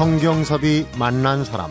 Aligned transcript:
성경섭이 0.00 0.86
만난 0.98 1.44
사람 1.44 1.70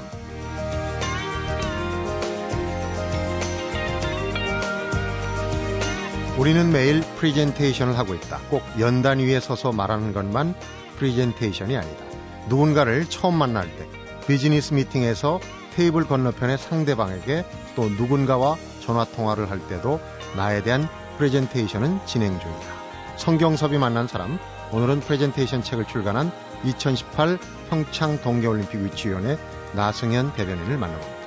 우리는 6.37 6.71
매일 6.71 7.01
프리젠테이션을 7.01 7.97
하고 7.97 8.13
있다. 8.13 8.37
꼭 8.51 8.61
연단 8.79 9.17
위에 9.17 9.39
서서 9.39 9.71
말하는 9.71 10.13
것만 10.13 10.53
프리젠테이션이 10.97 11.75
아니다. 11.75 12.05
누군가를 12.49 13.09
처음 13.09 13.33
만날 13.33 13.65
때 13.75 13.87
비즈니스 14.27 14.75
미팅에서 14.75 15.39
테이블 15.75 16.05
건너편의 16.05 16.59
상대방에게 16.59 17.45
또 17.75 17.89
누군가와 17.89 18.57
전화 18.79 19.05
통화를 19.05 19.49
할 19.49 19.57
때도 19.67 19.99
나에 20.37 20.61
대한 20.61 20.87
프레젠테이션은 21.17 22.05
진행 22.05 22.39
중이다. 22.39 22.79
성경섭이 23.15 23.79
만난 23.79 24.07
사람 24.07 24.37
오늘은 24.71 24.99
프레젠테이션 24.99 25.63
책을 25.63 25.87
출간한 25.87 26.31
2018 26.63 27.39
평창 27.69 28.21
동계올림픽 28.21 28.81
위치위원회 28.81 29.37
나승현 29.75 30.33
대변인을 30.33 30.77
만나봅니다. 30.77 31.19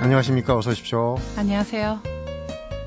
안녕하십니까. 0.00 0.56
어서 0.56 0.70
오십시오. 0.70 1.16
안녕하세요. 1.36 2.00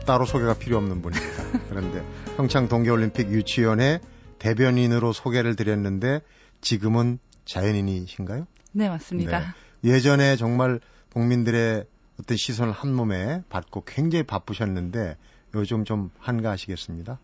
따로 0.06 0.26
소개가 0.26 0.56
필요 0.56 0.78
없는 0.78 1.02
분입니다. 1.02 1.44
그런데 1.70 2.04
평창 2.36 2.68
동계올림픽 2.68 3.30
유치위원회 3.30 4.02
대변인으로 4.40 5.14
소개를 5.14 5.56
드렸는데 5.56 6.22
지금은 6.60 7.20
자연인이신가요? 7.46 8.46
네, 8.74 8.90
맞습니다. 8.90 9.54
네. 9.82 9.92
예전에 9.94 10.36
정말 10.36 10.82
국민들의 11.14 11.86
어떤 12.20 12.38
시선을 12.38 12.72
한 12.74 12.94
몸에 12.94 13.44
받고 13.50 13.84
굉장히 13.86 14.24
바쁘셨는데 14.24 15.18
요즘 15.56 15.86
좀 15.86 16.10
한가하시겠습니다. 16.20 17.20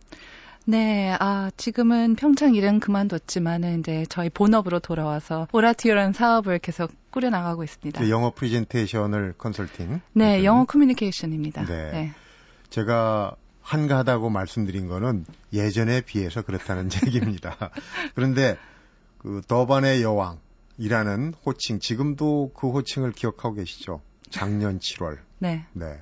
네, 0.65 1.15
아, 1.19 1.49
지금은 1.57 2.15
평창 2.15 2.53
일은 2.53 2.79
그만뒀지만은 2.79 3.79
이제 3.79 4.05
저희 4.07 4.29
본업으로 4.29 4.79
돌아와서 4.79 5.47
오라티오라는 5.51 6.13
사업을 6.13 6.59
계속 6.59 6.91
꾸려나가고 7.09 7.63
있습니다. 7.63 7.99
그 7.99 8.09
영어 8.11 8.31
프레젠테이션을 8.31 9.33
컨설팅. 9.37 10.01
네, 10.13 10.43
영어 10.43 10.65
커뮤니케이션입니다. 10.65 11.65
네. 11.65 11.91
네. 11.91 12.13
제가 12.69 13.35
한가하다고 13.61 14.29
말씀드린 14.29 14.87
거는 14.87 15.25
예전에 15.53 16.01
비해서 16.01 16.41
그렇다는 16.43 16.89
얘기입니다. 17.07 17.71
그런데 18.13 18.57
그 19.17 19.41
더반의 19.47 20.03
여왕이라는 20.03 21.33
호칭 21.45 21.79
지금도 21.79 22.51
그 22.53 22.69
호칭을 22.69 23.11
기억하고 23.11 23.55
계시죠? 23.55 24.01
작년 24.29 24.79
7월. 24.79 25.17
네. 25.39 25.65
네. 25.73 26.01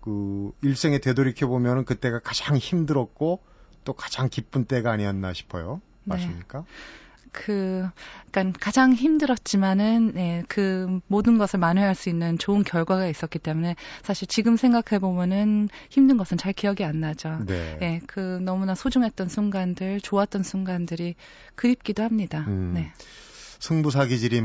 그 0.00 0.52
일생에 0.62 0.98
되돌이켜 0.98 1.46
보면은 1.46 1.84
그때가 1.84 2.20
가장 2.20 2.56
힘들었고 2.56 3.40
또 3.84 3.92
가장 3.92 4.28
기쁜 4.28 4.64
때가 4.64 4.92
아니었나 4.92 5.32
싶어요. 5.32 5.80
네. 6.04 6.14
맞습니까? 6.16 6.60
네. 6.60 6.64
그, 7.32 7.88
그러니까 8.30 8.58
가장 8.58 8.92
힘들었지만은 8.92 10.12
네, 10.14 10.42
그 10.48 11.00
모든 11.06 11.38
것을 11.38 11.58
만회할 11.58 11.94
수 11.94 12.08
있는 12.08 12.38
좋은 12.38 12.64
결과가 12.64 13.06
있었기 13.06 13.38
때문에 13.38 13.76
사실 14.02 14.26
지금 14.26 14.56
생각해 14.56 14.98
보면은 14.98 15.68
힘든 15.90 16.16
것은 16.16 16.38
잘 16.38 16.52
기억이 16.52 16.84
안 16.84 17.00
나죠. 17.00 17.40
네. 17.46 17.76
네, 17.80 18.00
그 18.06 18.20
너무나 18.20 18.74
소중했던 18.74 19.28
순간들, 19.28 20.00
좋았던 20.00 20.42
순간들이 20.42 21.14
그립기도 21.54 22.02
합니다. 22.02 22.44
음, 22.48 22.72
네. 22.74 22.92
승부사 23.60 24.06
기질이 24.06 24.40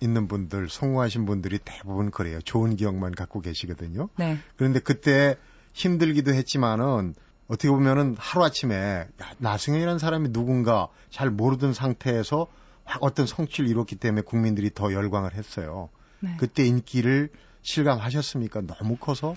있는 0.00 0.28
분들, 0.28 0.68
성공하신 0.68 1.26
분들이 1.26 1.58
대부분 1.64 2.10
그래요. 2.10 2.40
좋은 2.40 2.76
기억만 2.76 3.12
갖고 3.12 3.40
계시거든요. 3.40 4.08
네. 4.16 4.38
그런데 4.56 4.80
그때 4.80 5.36
힘들기도 5.72 6.32
했지만은 6.32 7.14
어떻게 7.46 7.68
보면은 7.68 8.16
하루아침에 8.18 9.06
나승현이라는 9.38 9.98
사람이 9.98 10.32
누군가 10.32 10.88
잘 11.10 11.30
모르던 11.30 11.74
상태에서 11.74 12.46
확 12.84 13.02
어떤 13.02 13.26
성취를 13.26 13.68
이뤘기 13.68 13.96
때문에 13.96 14.22
국민들이 14.22 14.70
더 14.72 14.92
열광을 14.92 15.34
했어요. 15.34 15.88
네. 16.20 16.36
그때 16.38 16.64
인기를 16.64 17.30
실감하셨습니까? 17.62 18.62
너무 18.62 18.96
커서? 18.96 19.34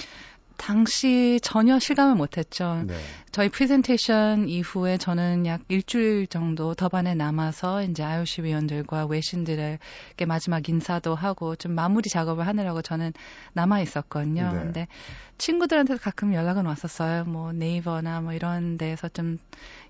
당시 0.58 1.40
전혀 1.42 1.80
실감을 1.80 2.16
못했죠. 2.16 2.84
네. 2.88 2.96
저희 3.32 3.50
프레젠테이션 3.50 4.50
이후에 4.50 4.98
저는 4.98 5.46
약 5.46 5.62
일주일 5.68 6.28
정도 6.28 6.74
더반에 6.74 7.14
남아서 7.14 7.84
이제 7.84 8.04
IOC 8.04 8.42
위원들과 8.42 9.06
외신들에게 9.06 10.26
마지막 10.28 10.68
인사도 10.68 11.16
하고 11.16 11.56
좀 11.56 11.74
마무리 11.74 12.10
작업을 12.10 12.48
하느라고 12.48 12.82
저는 12.82 13.14
남아 13.54 13.82
있었거든요. 13.82 14.52
네. 14.52 14.60
근데 14.60 14.88
친구들한테도 15.38 16.02
가끔 16.02 16.34
연락은 16.34 16.66
왔었어요. 16.66 17.26
뭐 17.26 17.54
네이버나 17.54 18.22
뭐 18.22 18.34
이런 18.34 18.78
데에서 18.78 19.08
좀 19.10 19.38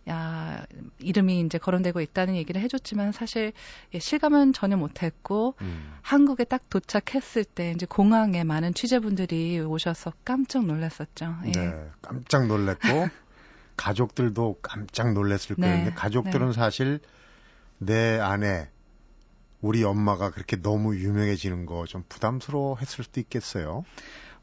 야, 0.10 0.66
이름이 1.00 1.42
이제 1.42 1.58
거론되고 1.58 2.00
있다는 2.02 2.36
얘기를 2.36 2.62
해줬지만 2.62 3.12
사실 3.12 3.54
예, 3.94 4.00
실감은 4.00 4.54
전혀 4.54 4.78
못했고 4.78 5.56
음. 5.62 5.94
한국에 6.02 6.44
딱 6.46 6.70
도착했을 6.70 7.44
때 7.44 7.72
이제 7.72 7.86
공항에 7.86 8.44
많은 8.44 8.74
취재분들이 8.74 9.60
오셔서 9.60 10.14
깜짝 10.24 10.66
놀랐었죠. 10.66 11.36
예. 11.48 11.52
네, 11.52 11.90
깜짝 12.02 12.48
놀랐고 12.48 13.10
가족들도 13.78 14.60
깜짝 14.62 15.14
놀랐을 15.14 15.56
거예요. 15.56 15.76
네, 15.78 15.84
근데 15.84 15.96
가족들은 15.96 16.48
네. 16.48 16.54
사실 16.54 17.00
내 17.78 18.20
아내 18.20 18.70
우리 19.62 19.84
엄마가 19.84 20.32
그렇게 20.32 20.56
너무 20.62 20.96
유명해지는 20.96 21.66
거 21.66 21.86
좀 21.86 22.04
부담스러워했을 22.10 23.04
수도 23.04 23.20
있겠어요. 23.20 23.84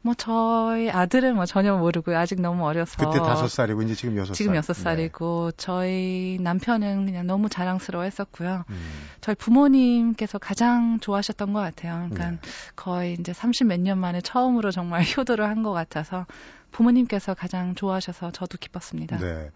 뭐 0.01 0.13
저희 0.13 0.89
아들은 0.91 1.35
뭐 1.35 1.45
전혀 1.45 1.75
모르고요. 1.75 2.17
아직 2.17 2.39
너무 2.39 2.65
어려서. 2.65 2.95
그때 2.97 3.17
다섯 3.23 3.47
살이고 3.47 3.81
이제 3.83 3.95
지금 3.95 4.15
여섯 4.17 4.27
살. 4.27 4.35
지금 4.35 4.55
여섯 4.55 4.73
살이고 4.73 5.51
네. 5.51 5.57
저희 5.57 6.37
남편은 6.41 7.05
그냥 7.07 7.25
너무 7.27 7.49
자랑스러워했었고요. 7.49 8.65
음. 8.69 8.91
저희 9.21 9.35
부모님께서 9.35 10.37
가장 10.37 10.99
좋아하셨던 10.99 11.53
것 11.53 11.59
같아요. 11.59 12.07
그러니까 12.09 12.31
네. 12.31 12.37
거의 12.75 13.13
이제 13.19 13.31
30몇년 13.31 13.97
만에 13.97 14.21
처음으로 14.21 14.71
정말 14.71 15.01
효도를 15.17 15.45
한 15.45 15.63
것 15.63 15.71
같아서 15.71 16.25
부모님께서 16.71 17.33
가장 17.33 17.73
좋아하셔서 17.73 18.31
저도 18.31 18.57
기뻤습니다. 18.59 19.17
네. 19.17 19.49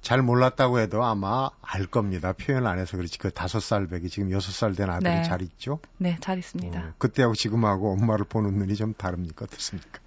잘 0.00 0.22
몰랐다고 0.22 0.78
해도 0.78 1.04
아마 1.04 1.50
알 1.60 1.86
겁니다. 1.86 2.32
표현 2.32 2.66
안 2.66 2.78
해서 2.78 2.96
그렇지. 2.96 3.18
그 3.18 3.30
다섯 3.30 3.60
살 3.60 3.86
백이 3.88 4.08
지금 4.08 4.30
여섯 4.30 4.52
살 4.52 4.74
된 4.74 4.88
아들이 4.90 5.12
네. 5.12 5.22
잘 5.22 5.42
있죠? 5.42 5.80
네, 5.98 6.16
잘 6.20 6.38
있습니다. 6.38 6.78
어, 6.78 6.92
그때하고 6.98 7.34
지금하고 7.34 7.92
엄마를 7.92 8.24
보는 8.24 8.54
눈이 8.58 8.76
좀 8.76 8.94
다릅니까? 8.94 9.44
어떻습니까? 9.44 10.00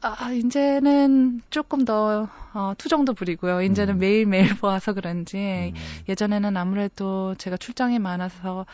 아, 0.00 0.32
이제는 0.32 1.40
조금 1.50 1.84
더, 1.84 2.28
어, 2.52 2.72
투정도 2.76 3.14
부리고요. 3.14 3.62
이제는 3.62 3.94
음. 3.94 3.98
매일매일 4.00 4.48
보아서 4.58 4.92
그런지, 4.92 5.72
음. 5.74 5.80
예전에는 6.08 6.56
아무래도 6.56 7.34
제가 7.36 7.56
출장이 7.56 7.98
많아서 7.98 8.66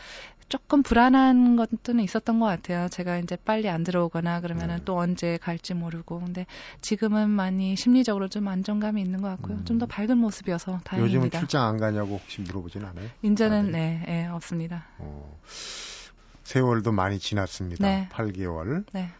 조금 0.54 0.84
불안한 0.84 1.56
것들은 1.56 1.98
있었던 2.04 2.38
것 2.38 2.46
같아요. 2.46 2.86
제가 2.88 3.18
이제 3.18 3.36
빨리 3.44 3.68
안 3.68 3.82
들어오거나 3.82 4.40
그러면은 4.40 4.76
네. 4.76 4.82
또 4.84 4.96
언제 4.96 5.36
갈지 5.36 5.74
모르고. 5.74 6.20
근데 6.20 6.46
지금은 6.80 7.28
많이 7.28 7.74
심리적으로 7.74 8.28
좀 8.28 8.46
안정감이 8.46 9.02
있는 9.02 9.20
것 9.20 9.30
같고요. 9.30 9.56
음. 9.56 9.64
좀더 9.64 9.86
밝은 9.86 10.16
모습이어서 10.16 10.78
다행입니다. 10.84 11.16
요즘은 11.16 11.30
출장 11.32 11.64
안 11.66 11.76
가냐고 11.76 12.18
혹시 12.18 12.40
물어보진 12.42 12.84
않아요? 12.84 13.08
이제는 13.22 13.58
아들이? 13.58 13.72
네, 13.72 14.04
네, 14.06 14.26
없습니다. 14.28 14.86
어, 14.98 15.36
세월도 16.44 16.92
많이 16.92 17.18
지났습니다. 17.18 17.84
네. 17.84 18.08
8개월. 18.12 18.84
네. 18.92 19.10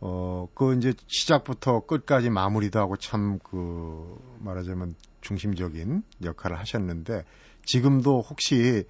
어, 0.00 0.48
그 0.54 0.76
이제 0.76 0.92
시작부터 1.06 1.86
끝까지 1.86 2.30
마무리도 2.30 2.80
하고 2.80 2.96
참 2.96 3.38
그 3.44 4.18
말하자면 4.40 4.96
중심적인 5.20 6.02
역할을 6.24 6.58
하셨는데 6.58 7.24
지금도 7.64 8.22
혹시 8.22 8.88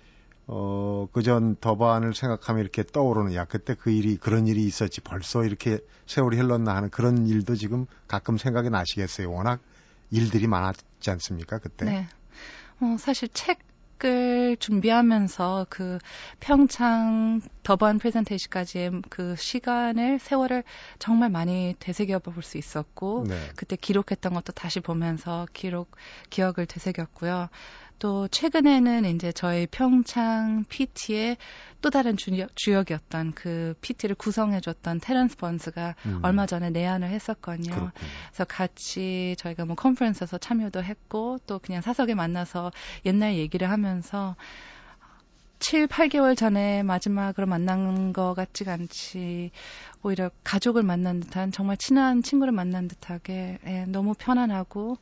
어, 0.50 1.06
그전 1.12 1.56
더반을 1.60 2.14
생각하면 2.14 2.62
이렇게 2.62 2.82
떠오르는, 2.82 3.34
야, 3.34 3.44
그때 3.44 3.74
그 3.74 3.90
일이, 3.90 4.16
그런 4.16 4.46
일이 4.46 4.64
있었지, 4.64 5.02
벌써 5.02 5.44
이렇게 5.44 5.78
세월이 6.06 6.38
흘렀나 6.38 6.74
하는 6.74 6.88
그런 6.88 7.26
일도 7.26 7.54
지금 7.54 7.84
가끔 8.08 8.38
생각이 8.38 8.70
나시겠어요. 8.70 9.30
워낙 9.30 9.60
일들이 10.10 10.46
많았지 10.46 11.10
않습니까, 11.10 11.58
그때? 11.58 11.84
네. 11.84 12.06
어, 12.80 12.96
사실 12.98 13.28
책을 13.28 14.56
준비하면서 14.58 15.66
그 15.68 15.98
평창 16.40 17.42
더반 17.62 17.98
프레젠테이션까지의 17.98 19.02
그 19.10 19.36
시간을, 19.36 20.18
세월을 20.18 20.64
정말 20.98 21.28
많이 21.28 21.74
되새겨 21.78 22.20
볼 22.20 22.42
수 22.42 22.56
있었고, 22.56 23.26
네. 23.28 23.36
그때 23.54 23.76
기록했던 23.76 24.32
것도 24.32 24.52
다시 24.54 24.80
보면서 24.80 25.46
기록, 25.52 25.90
기억을 26.30 26.64
되새겼고요. 26.66 27.50
또 27.98 28.28
최근에는 28.28 29.04
이제 29.06 29.32
저희 29.32 29.66
평창 29.66 30.64
PT의 30.68 31.36
또 31.80 31.90
다른 31.90 32.16
주역, 32.16 32.54
주역 32.56 32.90
이었던 32.90 33.32
그 33.32 33.74
PT를 33.80 34.14
구성해줬던 34.16 35.00
테런스 35.00 35.36
번스가 35.36 35.94
음. 36.06 36.20
얼마 36.22 36.46
전에 36.46 36.70
내한을 36.70 37.08
했었거든요. 37.08 37.70
그렇군요. 37.70 38.10
그래서 38.28 38.44
같이 38.44 39.36
저희가 39.38 39.64
뭐 39.64 39.74
컨퍼런스에서 39.76 40.38
참여도 40.38 40.82
했고 40.82 41.38
또 41.46 41.58
그냥 41.58 41.82
사석에 41.82 42.14
만나서 42.14 42.72
옛날 43.04 43.34
얘기를 43.34 43.70
하면서 43.70 44.36
7, 45.60 45.88
8개월 45.88 46.36
전에 46.36 46.84
마지막으로 46.84 47.46
만난 47.46 48.12
것 48.12 48.34
같지가 48.34 48.74
않지. 48.74 49.50
오히려 50.02 50.30
가족을 50.44 50.84
만난 50.84 51.18
듯한 51.18 51.50
정말 51.50 51.76
친한 51.76 52.22
친구를 52.22 52.52
만난 52.52 52.86
듯하게 52.86 53.58
예, 53.66 53.84
너무 53.88 54.14
편안하고 54.14 54.98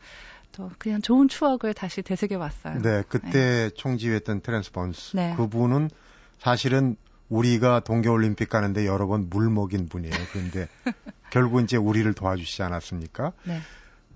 또 0.56 0.70
그냥 0.78 1.02
좋은 1.02 1.28
추억을 1.28 1.74
다시 1.74 2.02
되새겨 2.02 2.38
봤어요. 2.38 2.80
네, 2.80 3.02
그때 3.08 3.30
네. 3.30 3.70
총지휘했던 3.70 4.40
테렌스 4.40 4.72
번스 4.72 5.14
네. 5.16 5.34
그분은 5.36 5.90
사실은 6.38 6.96
우리가 7.28 7.80
동계올림픽 7.80 8.48
가는데 8.48 8.86
여러 8.86 9.06
번 9.06 9.28
물 9.28 9.50
먹인 9.50 9.88
분이에요. 9.88 10.14
그런데 10.32 10.68
결국 11.30 11.60
이제 11.62 11.76
우리를 11.76 12.12
도와주시지 12.14 12.62
않았습니까? 12.62 13.32
네. 13.44 13.60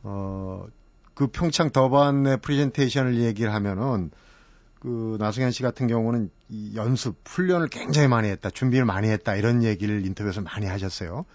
어, 0.02 0.66
그 1.14 1.26
평창 1.26 1.70
더반의 1.70 2.38
프레젠테이션을 2.40 3.16
얘기를 3.16 3.52
하면은 3.52 4.10
그 4.78 5.18
나승현 5.20 5.50
씨 5.50 5.62
같은 5.62 5.88
경우는 5.88 6.30
이 6.48 6.74
연습, 6.74 7.16
훈련을 7.26 7.68
굉장히 7.68 8.08
많이 8.08 8.28
했다, 8.28 8.48
준비를 8.48 8.86
많이 8.86 9.08
했다 9.10 9.36
이런 9.36 9.62
얘기를 9.62 10.06
인터뷰에서 10.06 10.40
많이 10.40 10.64
하셨어요. 10.66 11.26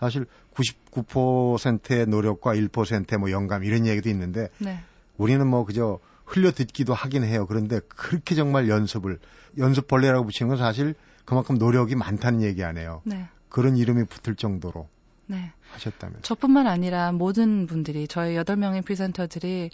사실 0.00 0.26
99%의 0.54 2.06
노력과 2.06 2.54
1%의 2.54 3.18
뭐 3.18 3.30
영감 3.30 3.62
이런 3.64 3.86
얘기도 3.86 4.08
있는데 4.08 4.48
네. 4.58 4.80
우리는 5.18 5.46
뭐 5.46 5.64
그저 5.64 6.00
흘려 6.24 6.50
듣기도 6.50 6.94
하긴 6.94 7.24
해요. 7.24 7.46
그런데 7.46 7.80
그렇게 7.88 8.34
정말 8.34 8.68
연습을 8.68 9.18
연습 9.58 9.86
벌레라고 9.86 10.24
붙이는 10.24 10.48
건 10.48 10.58
사실 10.58 10.94
그만큼 11.24 11.58
노력이 11.58 11.94
많다는 11.96 12.42
얘기 12.42 12.64
아니에요. 12.64 13.02
네. 13.04 13.28
그런 13.48 13.76
이름이 13.76 14.04
붙을 14.04 14.36
정도로 14.36 14.88
네. 15.30 15.52
하셨다면 15.72 16.22
저뿐만 16.22 16.66
아니라 16.66 17.12
모든 17.12 17.66
분들이 17.68 18.08
저희 18.08 18.34
여덟 18.34 18.56
명의 18.56 18.82
presenter들이 18.82 19.70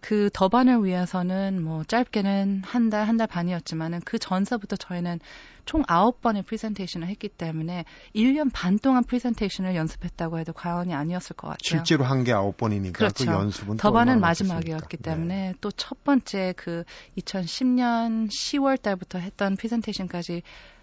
그 0.00 0.30
더반을 0.32 0.84
위해서는 0.84 1.60
뭐 1.62 1.82
짧게는 1.82 2.62
한 2.64 2.88
달, 2.90 3.08
한 3.08 3.16
달 3.16 3.26
반이었지만은 3.26 4.00
그 4.04 4.18
전서부터 4.20 4.76
저희는 4.76 5.18
총 5.64 5.82
아홉 5.88 6.20
번의 6.20 6.44
프리젠테이션을 6.44 7.08
했기 7.08 7.28
때문에 7.28 7.84
1년 8.14 8.50
반 8.52 8.78
동안 8.78 9.02
프리젠테이션을 9.02 9.74
연습했다고 9.74 10.38
해도 10.38 10.52
과언이 10.52 10.94
아니었을 10.94 11.34
것 11.36 11.48
같아요. 11.48 11.58
실제로 11.62 12.04
한 12.04 12.22
게 12.22 12.32
아홉 12.32 12.56
번이니까 12.56 12.96
그렇죠. 12.96 13.24
그 13.26 13.32
연습은 13.32 13.76
더반은 13.78 14.20
마지막이었기 14.20 14.98
네. 14.98 15.02
때문에 15.02 15.34
네. 15.48 15.54
또 15.60 15.79
첫 15.79 16.04
번째 16.04 16.54
그 16.56 16.84
2010년 17.18 18.28
10월 18.28 18.80
달부터 18.80 19.18
했던 19.18 19.56
프리젠테이션까지 19.56 20.42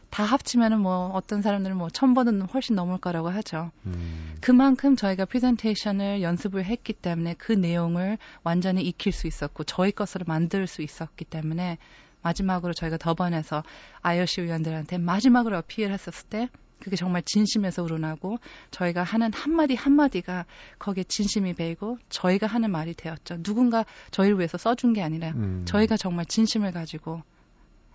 다 0.09 0.23
합치면은 0.23 0.79
뭐 0.79 1.11
어떤 1.13 1.41
사람들은 1.41 1.77
뭐천 1.77 2.13
번은 2.13 2.41
훨씬 2.43 2.75
넘을 2.75 2.97
거라고 2.97 3.29
하죠. 3.29 3.71
음. 3.85 4.35
그만큼 4.41 4.95
저희가 4.95 5.25
프레젠테이션을 5.25 6.21
연습을 6.21 6.65
했기 6.65 6.93
때문에 6.93 7.35
그 7.37 7.51
내용을 7.51 8.17
완전히 8.43 8.81
익힐 8.83 9.11
수 9.11 9.27
있었고 9.27 9.63
저희 9.65 9.91
것으로 9.91 10.25
만들 10.27 10.67
수 10.67 10.81
있었기 10.81 11.25
때문에 11.25 11.77
마지막으로 12.21 12.73
저희가 12.73 12.97
더번에서 12.97 13.63
IOC 14.01 14.43
위원들한테 14.43 14.97
마지막으로 14.97 15.57
어필했었을 15.59 16.29
때 16.29 16.49
그게 16.79 16.95
정말 16.95 17.23
진심에서 17.23 17.83
우러나고 17.83 18.37
저희가 18.71 19.03
하는 19.03 19.31
한마디 19.33 19.75
한마디가 19.75 20.45
거기에 20.79 21.03
진심이 21.03 21.53
배이고 21.53 21.97
저희가 22.09 22.47
하는 22.47 22.71
말이 22.71 22.93
되었죠. 22.93 23.41
누군가 23.41 23.85
저희를 24.11 24.37
위해서 24.37 24.57
써준 24.57 24.93
게 24.93 25.01
아니라 25.01 25.29
음. 25.31 25.63
저희가 25.65 25.97
정말 25.97 26.25
진심을 26.25 26.71
가지고 26.71 27.23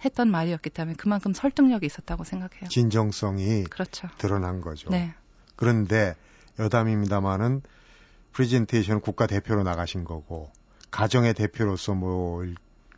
했던 0.05 0.31
말이었기 0.31 0.71
때문에 0.71 0.97
그만큼 0.97 1.33
설득력이 1.33 1.87
있었다고 1.87 2.25
생각해요. 2.25 2.69
진정성이 2.69 3.65
그렇죠. 3.65 4.09
드러난 4.19 4.61
거죠. 4.61 4.91
네. 4.91 5.15
그런데 5.57 6.15
여담입니다마는 6.59 7.63
프레젠테이션 8.33 9.01
국가 9.01 9.27
대표로 9.27 9.63
나가신 9.63 10.05
거고 10.05 10.51
가정의 10.91 11.35
대표로서 11.35 11.95
뭐 11.95 12.45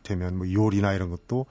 되면 0.03 0.37
뭐 0.37 0.51
요리나 0.51 0.93
이런 0.93 1.09
것도 1.09 1.45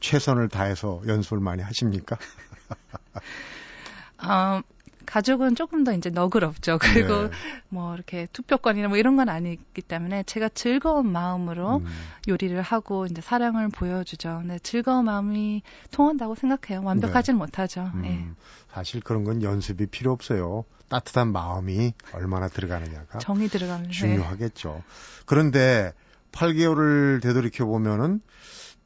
최선을 0.00 0.48
다해서 0.48 1.02
연습을 1.06 1.40
많이 1.40 1.62
하십니까? 1.62 2.18
어, 4.22 4.60
가족은 5.04 5.54
조금 5.54 5.84
더 5.84 5.92
이제 5.92 6.10
너그럽죠. 6.10 6.78
그리고 6.82 7.24
네. 7.24 7.30
뭐 7.68 7.94
이렇게 7.94 8.28
투표권이나 8.32 8.88
뭐 8.88 8.96
이런 8.96 9.16
건 9.16 9.28
아니기 9.28 9.82
때문에 9.82 10.24
제가 10.24 10.48
즐거운 10.50 11.10
마음으로 11.10 11.78
음. 11.78 11.86
요리를 12.28 12.60
하고 12.62 13.06
이제 13.06 13.20
사랑을 13.20 13.68
보여주죠. 13.68 14.38
근데 14.42 14.58
즐거운 14.58 15.04
마음이 15.04 15.62
통한다고 15.90 16.34
생각해요. 16.34 16.84
완벽하진 16.84 17.36
못하죠. 17.36 17.90
음, 17.94 18.04
예. 18.04 18.24
사실 18.72 19.00
그런 19.00 19.24
건 19.24 19.42
연습이 19.42 19.86
필요 19.86 20.12
없어요. 20.12 20.64
따뜻한 20.88 21.32
마음이 21.32 21.92
얼마나 22.12 22.48
들어가느냐가 22.48 23.18
정이 23.18 23.48
들어가는 23.48 23.84
네. 23.84 23.90
중요하겠죠. 23.90 24.82
그런데 25.26 25.92
8개월을 26.32 27.22
되돌이켜 27.22 27.64
보면은 27.64 28.20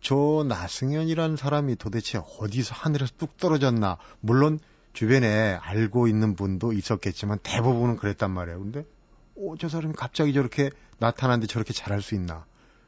저 0.00 0.44
나승현이라는 0.48 1.36
사람이 1.36 1.76
도대체 1.76 2.20
어디서 2.38 2.74
하늘에서 2.74 3.12
뚝 3.18 3.36
떨어졌나? 3.36 3.98
물론 4.20 4.60
주변에 4.98 5.56
알고 5.62 6.08
있는 6.08 6.34
분도 6.34 6.72
있었겠지만 6.72 7.38
대부분은 7.44 7.98
그랬단 7.98 8.32
말이에요. 8.32 8.58
근데 8.58 8.84
어, 9.36 9.54
저 9.56 9.68
사람이 9.68 9.94
갑자기 9.96 10.32
저렇게 10.32 10.70
나타났는데 10.98 11.46
저렇게 11.46 11.72
잘할 11.72 12.02
수 12.02 12.16
있나? 12.16 12.46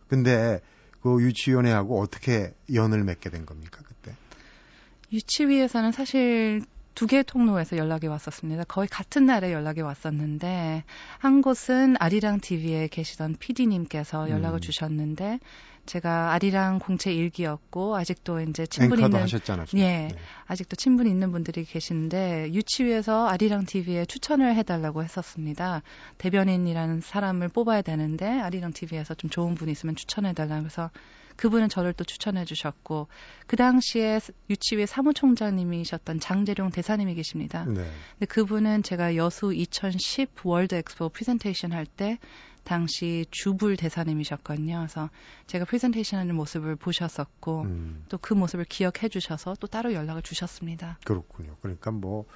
근데 0.09 0.61
그 1.03 1.23
유치위원회하고 1.23 2.01
어떻게 2.01 2.53
연을 2.75 3.05
맺게 3.05 3.31
된 3.31 3.47
겁니까 3.47 3.83
그때? 3.87 4.17
유치위에서는 5.13 5.93
사실 5.93 6.65
두 6.97 7.07
개의 7.07 7.23
통로에서 7.23 7.77
연락이 7.77 8.09
왔었습니다. 8.09 8.65
거의 8.65 8.89
같은 8.89 9.27
날에 9.27 9.53
연락이 9.53 9.81
왔었는데 9.81 10.83
한 11.19 11.43
곳은 11.43 11.95
아리랑 12.01 12.41
TV에 12.41 12.89
계시던 12.89 13.37
PD님께서 13.39 14.31
연락을 14.31 14.59
음. 14.59 14.61
주셨는데 14.61 15.39
제가 15.91 16.33
아리랑 16.35 16.79
공채 16.79 17.13
일기였고 17.13 17.97
아직도 17.97 18.41
이제 18.43 18.65
친분이 18.65 19.03
앵커도 19.03 19.07
있는 19.09 19.23
하셨잖아요. 19.23 19.67
예. 19.75 19.81
네. 19.81 20.09
아직도 20.47 20.77
친분이 20.77 21.11
있는 21.11 21.33
분들이 21.33 21.65
계시는데 21.65 22.53
유치위에서 22.53 23.27
아리랑 23.27 23.65
TV에 23.67 24.05
추천을 24.05 24.55
해 24.55 24.63
달라고 24.63 25.03
했었습니다. 25.03 25.83
대변인이라는 26.19 27.01
사람을 27.01 27.49
뽑아야 27.49 27.83
되는데 27.83 28.25
아리랑 28.25 28.73
TV에서 28.73 29.15
좀 29.15 29.31
좋은 29.31 29.57
분이 29.57 29.73
있으면 29.73 29.97
추천해 29.97 30.33
달라 30.33 30.61
그래서 30.61 30.91
그분은 31.35 31.69
저를 31.69 31.93
또 31.95 32.05
추천해 32.05 32.45
주셨고 32.45 33.09
그 33.49 33.57
당시에 33.57 34.21
유치위 34.49 34.87
사무총장님이셨던 34.87 36.21
장재룡 36.21 36.71
대사님이 36.71 37.15
계십니다. 37.15 37.65
네. 37.65 37.91
근데 38.13 38.27
그분은 38.29 38.85
제가 38.85 39.17
여수 39.17 39.53
2010 39.53 40.31
월드 40.45 40.77
엑스포 40.77 41.09
프레젠테이션 41.09 41.73
할 41.73 41.87
때 41.87 42.19
당시 42.71 43.27
주불 43.33 43.77
대사님이셨거든요. 43.77 44.77
그래서 44.79 45.11
제가 45.49 45.65
프레젠테이션 45.65 46.21
하는 46.21 46.37
모습을 46.37 46.77
보셨었고 46.77 47.63
음, 47.63 48.05
또 48.09 48.22
그 48.22 48.35
모습을 48.35 48.65
기억해 48.65 49.09
주셔서 49.09 49.57
또 49.59 49.67
따로 49.67 49.93
연락을 49.93 50.23
주셨습니다. 50.23 50.97
그렇군요. 51.05 51.57
그러니까 51.63 51.91
뭐 51.91 52.27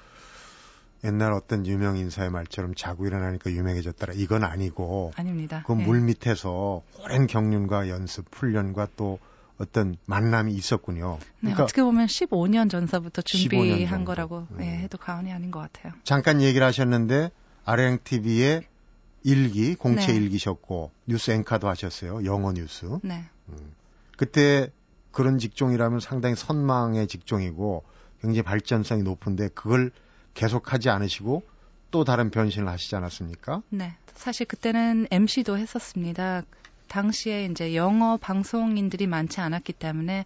옛날 1.05 1.31
어떤 1.31 1.65
유명 1.65 1.95
인사의 1.95 2.31
말처럼 2.31 2.75
자고 2.75 3.07
일어나니까 3.07 3.49
유명해졌더라. 3.49 4.13
이건 4.17 4.43
아니고 4.43 5.13
아닙니다. 5.15 5.63
그 5.65 5.79
예. 5.79 5.85
물 5.85 6.01
밑에서 6.01 6.81
오랜 7.01 7.27
경륜과 7.27 7.87
연습, 7.87 8.25
훈련과 8.29 8.89
또 8.97 9.19
어떤 9.57 9.95
만남이 10.05 10.51
있었군요. 10.51 11.17
네, 11.21 11.27
그러니까 11.39 11.63
어떻게 11.63 11.81
보면 11.81 12.07
15년 12.07 12.69
전서부터 12.69 13.21
15년 13.21 13.49
준비한 13.49 13.99
정도. 13.99 14.05
거라고 14.11 14.47
음. 14.51 14.57
예, 14.59 14.65
해도 14.79 14.97
과언이 14.97 15.31
아닌 15.31 15.49
것 15.49 15.61
같아요. 15.61 15.93
잠깐 16.03 16.41
얘기를 16.41 16.67
하셨는데 16.67 17.31
아랭 17.63 17.99
TV의 18.03 18.63
일기, 19.25 19.73
공채 19.73 20.11
네. 20.11 20.17
일기셨고 20.17 20.91
뉴스 21.07 21.31
앵커도 21.31 21.67
하셨어요. 21.67 22.23
영어 22.25 22.53
뉴스. 22.53 22.85
네. 23.01 23.25
음. 23.49 23.73
그때 24.17 24.71
그런 25.11 25.39
직종이라면 25.39 25.99
상당히 25.99 26.35
선망의 26.35 27.07
직종이고 27.07 27.83
굉장히 28.21 28.43
발전성이 28.43 29.01
높은데 29.01 29.49
그걸 29.49 29.91
계속하지 30.35 30.89
않으시고 30.89 31.41
또 31.89 32.03
다른 32.03 32.29
변신을 32.29 32.67
하시지 32.67 32.95
않았습니까? 32.95 33.63
네. 33.69 33.95
사실 34.13 34.45
그때는 34.45 35.07
MC도 35.09 35.57
했었습니다. 35.57 36.43
당시에 36.87 37.45
이제 37.45 37.75
영어 37.75 38.17
방송인들이 38.17 39.07
많지 39.07 39.41
않았기 39.41 39.73
때문에 39.73 40.25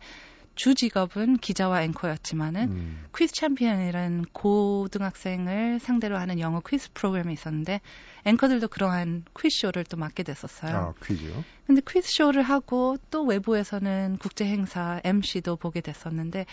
주 0.60 0.76
직업은 0.76 1.38
기자와 1.38 1.84
앵커였지만은 1.84 2.64
음. 2.70 3.06
퀴즈 3.16 3.32
챔피언이라는 3.34 4.26
고등학생을 4.34 5.80
상대로 5.80 6.18
하는 6.18 6.38
영어 6.42 6.60
퀴즈 6.60 6.90
프로그램이 6.94 7.32
있었는데 7.32 7.80
앵커들도 8.26 8.68
그러한 8.68 9.24
퀴즈 9.40 9.58
쇼를 9.62 9.86
또 9.86 9.96
맡게 9.96 10.24
됐었어요. 10.24 10.76
아, 10.76 10.94
퀴즈. 11.02 11.32
근데 11.66 11.82
퀴즈 11.88 12.12
쇼를 12.12 12.42
하고 12.42 12.98
또 13.10 13.24
외부에서는 13.24 14.18
국제 14.20 14.44
행사 14.44 15.00
MC도 15.06 15.56
보게 15.56 15.80
됐었는데 15.80 16.46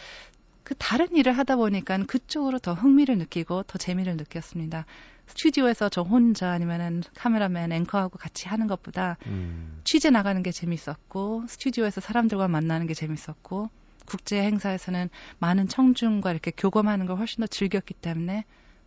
그 0.62 0.76
다른 0.76 1.08
일을 1.16 1.32
하다 1.32 1.56
보니까 1.56 1.98
그쪽으로 2.06 2.60
더 2.60 2.74
흥미를 2.74 3.18
느끼고 3.18 3.64
더 3.64 3.76
재미를 3.76 4.16
느꼈습니다. 4.16 4.86
스튜디오에서 5.26 5.88
저 5.88 6.02
혼자 6.02 6.52
아니면은 6.52 7.02
카메라맨 7.16 7.72
앵커하고 7.72 8.18
같이 8.18 8.46
하는 8.46 8.68
것보다 8.68 9.16
음. 9.26 9.80
취재 9.82 10.10
나가는 10.10 10.40
게 10.44 10.52
재밌었고 10.52 11.46
스튜디오에서 11.48 12.00
사람들과 12.00 12.46
만나는 12.46 12.86
게 12.86 12.94
재밌었고 12.94 13.68
국제 14.06 14.42
행사에서는 14.42 15.10
많은 15.38 15.68
청중과 15.68 16.30
이렇게 16.30 16.52
교감하는 16.56 17.06
걸 17.06 17.18
훨씬 17.18 17.42
더 17.42 17.46
즐겼기 17.46 17.94
때문에 17.94 18.44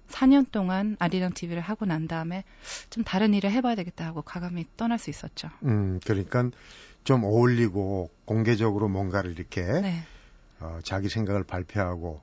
4년 0.10 0.52
동안 0.52 0.96
아리랑 1.00 1.34
TV를 1.34 1.62
하고 1.62 1.86
난 1.86 2.08
다음에 2.08 2.44
좀 2.90 3.04
다른 3.04 3.34
일을 3.34 3.52
해봐야 3.52 3.76
되겠다 3.76 4.06
하고 4.06 4.22
과감히 4.22 4.66
떠날 4.76 4.98
수 4.98 5.10
있었죠. 5.10 5.50
음, 5.64 6.00
그러니까 6.04 6.50
좀 7.04 7.24
어울리고 7.24 8.10
공개적으로 8.26 8.90
뭔가를 8.90 9.32
이렇게 9.32 9.62
네. 9.64 10.04
어, 10.60 10.80
자기 10.84 11.10
생각을 11.10 11.44
발표하고 11.44 12.22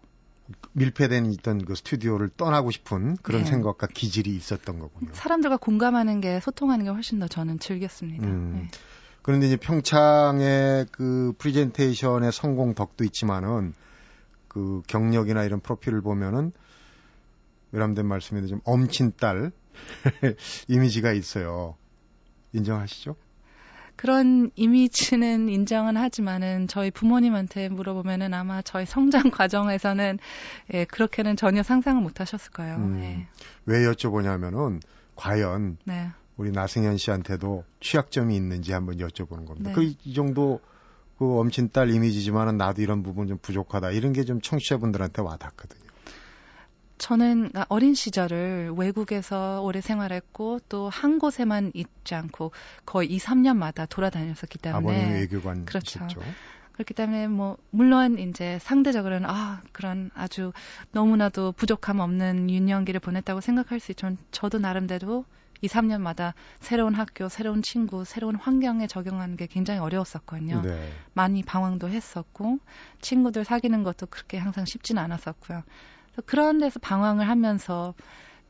밀폐된 0.73 1.27
있던 1.33 1.65
그 1.65 1.75
스튜디오를 1.75 2.29
떠나고 2.37 2.71
싶은 2.71 3.17
그런 3.17 3.43
네. 3.43 3.51
생각과 3.51 3.89
기질이 3.89 4.35
있었던 4.37 4.79
거군요. 4.79 5.11
사람들과 5.13 5.57
공감하는 5.57 6.21
게 6.21 6.39
소통하는 6.41 6.85
게 6.85 6.91
훨씬 6.91 7.19
더 7.19 7.27
저는 7.27 7.59
즐겼습니다. 7.59 8.27
음. 8.27 8.53
네. 8.55 8.69
그런데 9.27 9.49
이제 9.49 9.57
평창의 9.57 10.87
그 10.93 11.33
프레젠테이션의 11.39 12.31
성공 12.31 12.75
덕도 12.77 13.03
있지만은 13.03 13.75
그 14.47 14.83
경력이나 14.87 15.43
이런 15.43 15.59
프로필을 15.59 16.01
보면은 16.01 16.53
외람된 17.73 18.07
말씀인데 18.07 18.47
좀 18.47 18.61
엄친 18.63 19.15
딸 19.19 19.51
이미지가 20.69 21.11
있어요. 21.11 21.75
인정하시죠? 22.53 23.17
그런 23.97 24.53
이미지는 24.55 25.49
인정은 25.49 25.97
하지만은 25.97 26.69
저희 26.69 26.93
부모님한테 26.93 27.69
물어보면은 27.69 28.33
아마 28.33 28.63
저희 28.63 28.87
성장 28.87 29.33
과정에서는 29.33 30.21
예, 30.73 30.85
그렇게는 30.85 31.35
전혀 31.35 31.65
상상을 31.65 32.01
못 32.01 32.21
하셨을 32.21 32.53
거예요. 32.53 32.77
음. 32.77 33.01
예. 33.01 33.27
왜 33.65 33.81
여쭤보냐면은 33.91 34.81
과연 35.17 35.79
네. 35.83 36.13
우리 36.37 36.51
나승현 36.51 36.97
씨한테도 36.99 37.65
취약점이 37.81 38.37
있는지 38.37 38.73
한번 38.73 38.99
여쭤보는 38.99 39.47
겁니다. 39.47 39.71
네. 39.71 39.73
그이 39.75 40.15
정도 40.15 40.61
그 41.19 41.39
엄친 41.39 41.71
딸 41.71 41.91
이미지지만은 41.91 42.59
나도 42.59 42.83
이런 42.83 43.03
부분 43.03 43.27
좀 43.27 43.39
부족하다 43.39 43.91
이런 43.93 44.13
게 44.13 44.23
좀 44.25 44.41
청취자분들한테 44.41 45.23
와닿거든요. 45.23 45.87
저는 46.99 47.51
어린 47.69 47.95
시절을 47.95 48.73
외국에서 48.77 49.61
오래 49.63 49.81
생활했고 49.83 50.61
또 50.69 50.89
한 50.89 51.19
곳에만 51.19 51.73
있지 51.75 52.15
않고 52.15 52.53
거의 52.87 53.09
2, 53.13 53.19
3년마다 53.19 53.87
돌아다녔었기 53.89 54.59
때문에 54.59 54.79
아버님 54.97 55.13
외교관 55.15 55.65
그렇죠. 55.67 55.99
있었죠. 55.99 56.21
그렇기 56.73 56.95
때문에 56.95 57.29
뭐 57.29 57.57
물론 57.71 58.19
이제 58.19 58.59
상대적으로는 58.61 59.29
아 59.29 59.63
그런 59.73 60.11
아주 60.15 60.53
너무나도 60.93 61.53
부족함 61.53 62.01
없는 62.01 62.51
유년기를 62.51 63.01
보냈다고 63.01 63.41
생각할 63.41 63.81
수 63.81 63.93
있지만 63.93 64.17
저도 64.31 64.59
나름대로 64.59 65.25
2, 65.61 65.69
3년마다 65.69 66.35
새로운 66.61 66.95
학교, 66.95 67.29
새로운 67.29 67.63
친구, 67.63 68.05
새로운 68.05 68.37
환경에 68.37 68.87
적용하는 68.87 69.37
게 69.37 69.47
굉장히 69.47 69.81
어려웠었거든요. 69.81 70.63
네. 70.63 70.91
많이 71.15 71.43
방황도 71.43 71.89
했었고 71.89 72.59
친구들 73.01 73.45
사귀는 73.45 73.83
것도 73.83 74.07
그렇게 74.07 74.39
항상 74.39 74.65
쉽지는 74.65 75.03
않았었고요. 75.03 75.63
그런 76.25 76.59
데서 76.59 76.79
방황을 76.81 77.29
하면서 77.29 77.95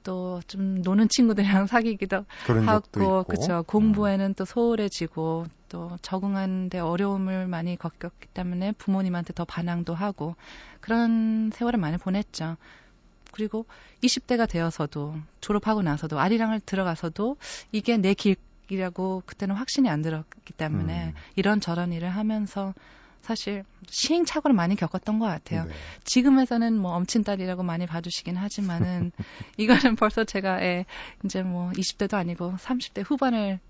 또 0.02 0.40
좀 0.46 0.80
노는 0.82 1.08
친구들이랑 1.08 1.66
사귀기도 1.66 2.25
하고. 2.64 3.18
음. 3.18 3.25
그죠 3.25 3.64
공부에는 3.66 4.34
또 4.34 4.44
소홀해지고 4.44 5.46
또 5.68 5.98
적응하는데 6.00 6.78
어려움을 6.78 7.48
많이 7.48 7.76
겪었기 7.76 8.28
때문에 8.28 8.72
부모님한테 8.72 9.32
더 9.32 9.44
반항도 9.44 9.94
하고 9.94 10.36
그런 10.80 11.50
세월을 11.52 11.80
많이 11.80 11.96
보냈죠. 11.98 12.56
그리고 13.36 13.66
20대가 14.02 14.48
되어서도 14.48 15.14
졸업하고 15.42 15.82
나서도 15.82 16.18
아리랑을 16.18 16.58
들어가서도 16.60 17.36
이게 17.70 17.98
내 17.98 18.14
길이라고 18.14 19.24
그때는 19.26 19.54
확신이 19.54 19.90
안 19.90 20.00
들었기 20.00 20.54
때문에 20.54 21.08
음. 21.08 21.14
이런 21.34 21.60
저런 21.60 21.92
일을 21.92 22.08
하면서 22.08 22.72
사실 23.20 23.64
시행착오를 23.88 24.54
많이 24.56 24.74
겪었던 24.74 25.18
것 25.18 25.26
같아요. 25.26 25.64
네. 25.64 25.74
지금에서는 26.04 26.78
뭐 26.78 26.92
엄친딸이라고 26.92 27.62
많이 27.62 27.84
봐주시긴 27.84 28.36
하지만은 28.36 29.12
이거는 29.58 29.96
벌써 29.96 30.24
제가 30.24 30.62
예, 30.62 30.86
이제 31.22 31.42
뭐 31.42 31.70
20대도 31.72 32.14
아니고 32.14 32.54
30대 32.56 33.04
후반을 33.04 33.60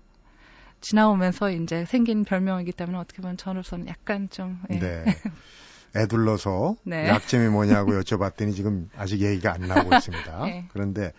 지나오면서 0.79 1.51
이제 1.51 1.83
생긴 1.83 2.23
별명이기 2.23 2.71
때문에 2.71 2.99
어떻게 2.99 3.21
보면 3.21 3.35
저로서는 3.35 3.87
약간 3.87 4.29
좀 4.29 4.61
예. 4.69 4.79
네. 4.79 5.03
애둘러서 5.97 6.75
네. 6.83 7.07
약점이 7.07 7.49
뭐냐고 7.49 7.91
여쭤봤더니 7.99 8.55
지금 8.55 8.89
아직 8.95 9.21
얘기가 9.21 9.53
안 9.53 9.61
나오고 9.61 9.95
있습니다. 9.95 10.45
네. 10.45 10.65
그런데 10.71 11.13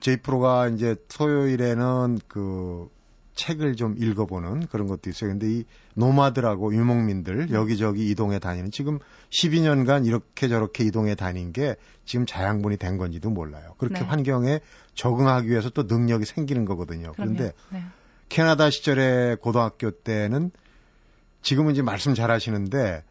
저희 0.00 0.16
프로가 0.18 0.68
이제 0.68 0.96
토요일에는 1.08 2.20
그 2.28 2.88
책을 3.36 3.76
좀 3.76 3.94
읽어보는 3.98 4.66
그런 4.68 4.88
것도 4.88 5.10
있어요. 5.10 5.30
근데 5.30 5.50
이 5.50 5.64
노마드라고 5.94 6.74
유목민들 6.74 7.50
여기저기 7.52 8.10
이동해 8.10 8.38
다니는 8.38 8.70
지금 8.70 8.98
12년간 9.30 10.06
이렇게 10.06 10.48
저렇게 10.48 10.84
이동해 10.84 11.14
다닌 11.14 11.52
게 11.52 11.76
지금 12.04 12.26
자양분이 12.26 12.78
된 12.78 12.96
건지도 12.96 13.30
몰라요. 13.30 13.74
그렇게 13.78 14.00
네. 14.00 14.06
환경에 14.06 14.60
적응하기 14.94 15.48
위해서 15.48 15.70
또 15.70 15.82
능력이 15.82 16.24
생기는 16.24 16.64
거거든요. 16.64 17.12
그런데 17.14 17.52
그럼요. 17.68 17.84
네. 17.84 17.90
캐나다 18.28 18.70
시절에 18.70 19.36
고등학교 19.36 19.90
때는 19.90 20.50
지금은 21.42 21.74
이제 21.74 21.82
말씀 21.82 22.14
잘 22.14 22.30
하시는데 22.30 23.04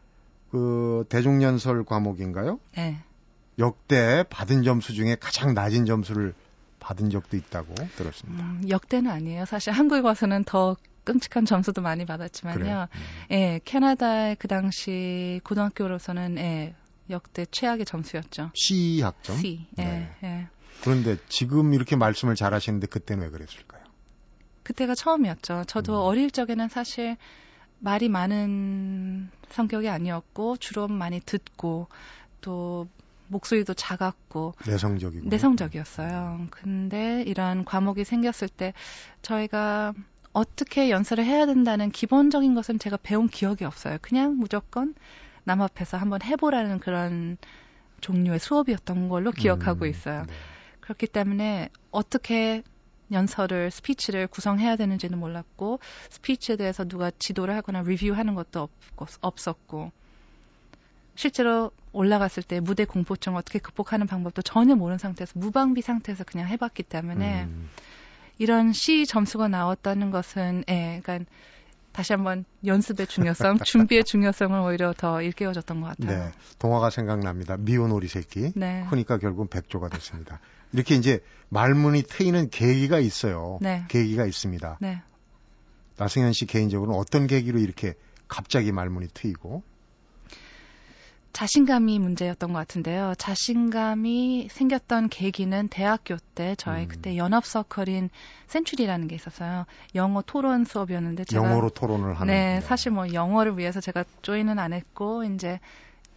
그 0.55 1.03
대중연설 1.09 1.83
과목인가요? 1.83 2.61
네. 2.77 2.97
역대 3.59 4.23
받은 4.29 4.63
점수 4.63 4.93
중에 4.93 5.17
가장 5.19 5.53
낮은 5.53 5.85
점수를 5.85 6.33
받은 6.79 7.09
적도 7.09 7.35
있다고 7.35 7.75
들었습니다. 7.97 8.41
음, 8.41 8.61
역대는 8.69 9.11
아니에요. 9.11 9.43
사실 9.43 9.73
한국에 9.73 9.99
와서는 9.99 10.45
더 10.45 10.77
끔찍한 11.03 11.43
점수도 11.43 11.81
많이? 11.81 12.05
받았지만요. 12.05 12.87
음. 12.89 13.31
예, 13.31 13.59
캐나다의 13.65 14.37
그 14.37 14.47
당시 14.47 15.41
고등학교로서는 15.43 16.37
예, 16.37 16.73
역대 17.09 17.45
최악의 17.45 17.85
점수였죠. 17.85 18.51
C 18.55 19.01
학점. 19.01 19.35
C. 19.35 19.67
예, 19.77 19.83
네. 19.83 20.09
예. 20.23 20.47
그런데 20.81 21.17
지금 21.27 21.73
이렇게 21.73 21.97
말씀을 21.97 22.35
잘 22.35 22.53
하시는데 22.53 22.87
그때는 22.87 23.23
왜 23.23 23.29
그랬을까요? 23.29 23.83
그때가 24.63 24.95
처음이었죠. 24.95 25.65
저도 25.67 25.95
음. 25.95 26.05
어릴 26.05 26.31
적에는 26.31 26.69
사실 26.69 27.17
말이 27.85 28.09
많은 28.09 29.29
성격이 29.49 29.89
아니었고 29.89 30.57
주로 30.57 30.87
많이 30.87 31.19
듣고 31.19 31.87
또 32.41 32.87
목소리도 33.27 33.75
작았고 33.75 34.55
내성적이고. 34.67 35.29
내성적이었어요. 35.29 36.47
근데 36.49 37.21
이런 37.27 37.63
과목이 37.63 38.03
생겼을 38.03 38.49
때 38.49 38.73
저희가 39.21 39.93
어떻게 40.33 40.89
연설을 40.89 41.25
해야 41.25 41.45
된다는 41.45 41.91
기본적인 41.91 42.55
것은 42.55 42.79
제가 42.79 42.97
배운 42.97 43.27
기억이 43.27 43.63
없어요. 43.65 43.99
그냥 44.01 44.35
무조건 44.35 44.95
남 45.43 45.61
앞에서 45.61 45.97
한번 45.97 46.23
해보라는 46.23 46.79
그런 46.79 47.37
종류의 48.01 48.39
수업이었던 48.39 49.09
걸로 49.09 49.31
기억하고 49.31 49.85
음, 49.85 49.89
있어요. 49.91 50.23
네. 50.23 50.33
그렇기 50.79 51.05
때문에 51.05 51.69
어떻게 51.91 52.63
연설을 53.11 53.71
스피치를 53.71 54.27
구성해야 54.27 54.75
되는지는 54.75 55.17
몰랐고 55.19 55.79
스피치에 56.09 56.55
대해서 56.55 56.85
누가 56.85 57.11
지도를 57.17 57.55
하거나 57.55 57.81
리뷰하는 57.81 58.35
것도 58.35 58.61
없고, 58.61 59.05
없었고 59.21 59.91
실제로 61.15 61.71
올라갔을 61.93 62.43
때 62.43 62.59
무대 62.59 62.85
공포증 62.85 63.35
어떻게 63.35 63.59
극복하는 63.59 64.05
방법도 64.05 64.41
전혀 64.41 64.75
모르는 64.75 64.97
상태에서 64.97 65.33
무방비 65.35 65.81
상태에서 65.81 66.25
그냥 66.25 66.47
해봤기 66.49 66.83
때문에 66.83 67.45
음, 67.45 67.69
이런 68.37 68.73
C 68.73 69.05
점수가 69.05 69.47
나왔다는 69.47 70.11
것은 70.11 70.65
예, 70.69 70.99
그러니까 71.01 71.29
다시 71.93 72.11
한번 72.11 72.43
연습의 72.65 73.07
중요성, 73.07 73.59
준비의 73.63 74.03
중요성을 74.03 74.59
오히려 74.59 74.91
더 74.91 75.21
일깨워줬던 75.21 75.79
것 75.79 75.87
같아요. 75.97 76.25
네. 76.25 76.31
동화가 76.59 76.89
생각납니다. 76.89 77.55
미운 77.57 77.93
오리 77.93 78.09
새끼. 78.09 78.51
네. 78.53 78.85
크니까 78.89 79.17
결국 79.17 79.49
백조가 79.49 79.87
됐습니다. 79.87 80.41
이렇게 80.75 80.95
이제 80.95 81.21
말문이 81.49 82.03
트이는 82.03 82.49
계기가 82.49 82.99
있어요. 82.99 83.59
네. 83.61 83.85
계기가 83.87 84.25
있습니다. 84.25 84.77
네. 84.81 85.01
나승현 85.97 86.33
씨 86.33 86.45
개인적으로는 86.45 86.99
어떤 86.99 87.27
계기로 87.27 87.59
이렇게 87.59 87.93
갑자기 88.27 88.73
말문이 88.73 89.07
트이고 89.13 89.63
자신감이 91.31 91.99
문제였던 91.99 92.51
것 92.53 92.59
같은데요. 92.59 93.13
자신감이 93.17 94.47
생겼던 94.49 95.09
계기는 95.09 95.67
대학교 95.69 96.17
때 96.33 96.55
저희 96.57 96.83
음. 96.83 96.87
그때 96.87 97.17
연합 97.17 97.45
서클인 97.45 98.09
센츄리라는 98.47 99.07
게 99.07 99.15
있었어요. 99.15 99.65
영어 99.95 100.21
토론 100.21 100.65
수업이었는데 100.65 101.25
제가 101.25 101.45
영어로 101.45 101.69
토론을 101.69 102.13
하는. 102.13 102.33
네, 102.33 102.61
사실 102.61 102.91
뭐 102.91 103.13
영어를 103.13 103.57
위해서 103.57 103.81
제가 103.81 104.05
join은 104.21 104.59
안 104.59 104.71
했고 104.71 105.25
이제 105.25 105.59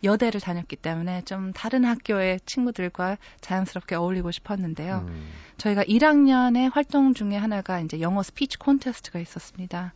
여대를 0.05 0.41
다녔기 0.41 0.77
때문에 0.77 1.23
좀 1.23 1.53
다른 1.53 1.85
학교의 1.85 2.41
친구들과 2.47 3.19
자연스럽게 3.41 3.97
어울리고 3.97 4.31
싶었는데요. 4.31 5.05
음, 5.09 5.31
저희가 5.57 5.85
1학년의 5.85 6.73
활동 6.73 7.15
중에 7.15 7.37
하나가 7.37 7.81
이제 7.81 8.01
영어 8.01 8.23
스피치 8.23 8.59
콘테스트가 8.59 9.19
있었습니다. 9.19 9.95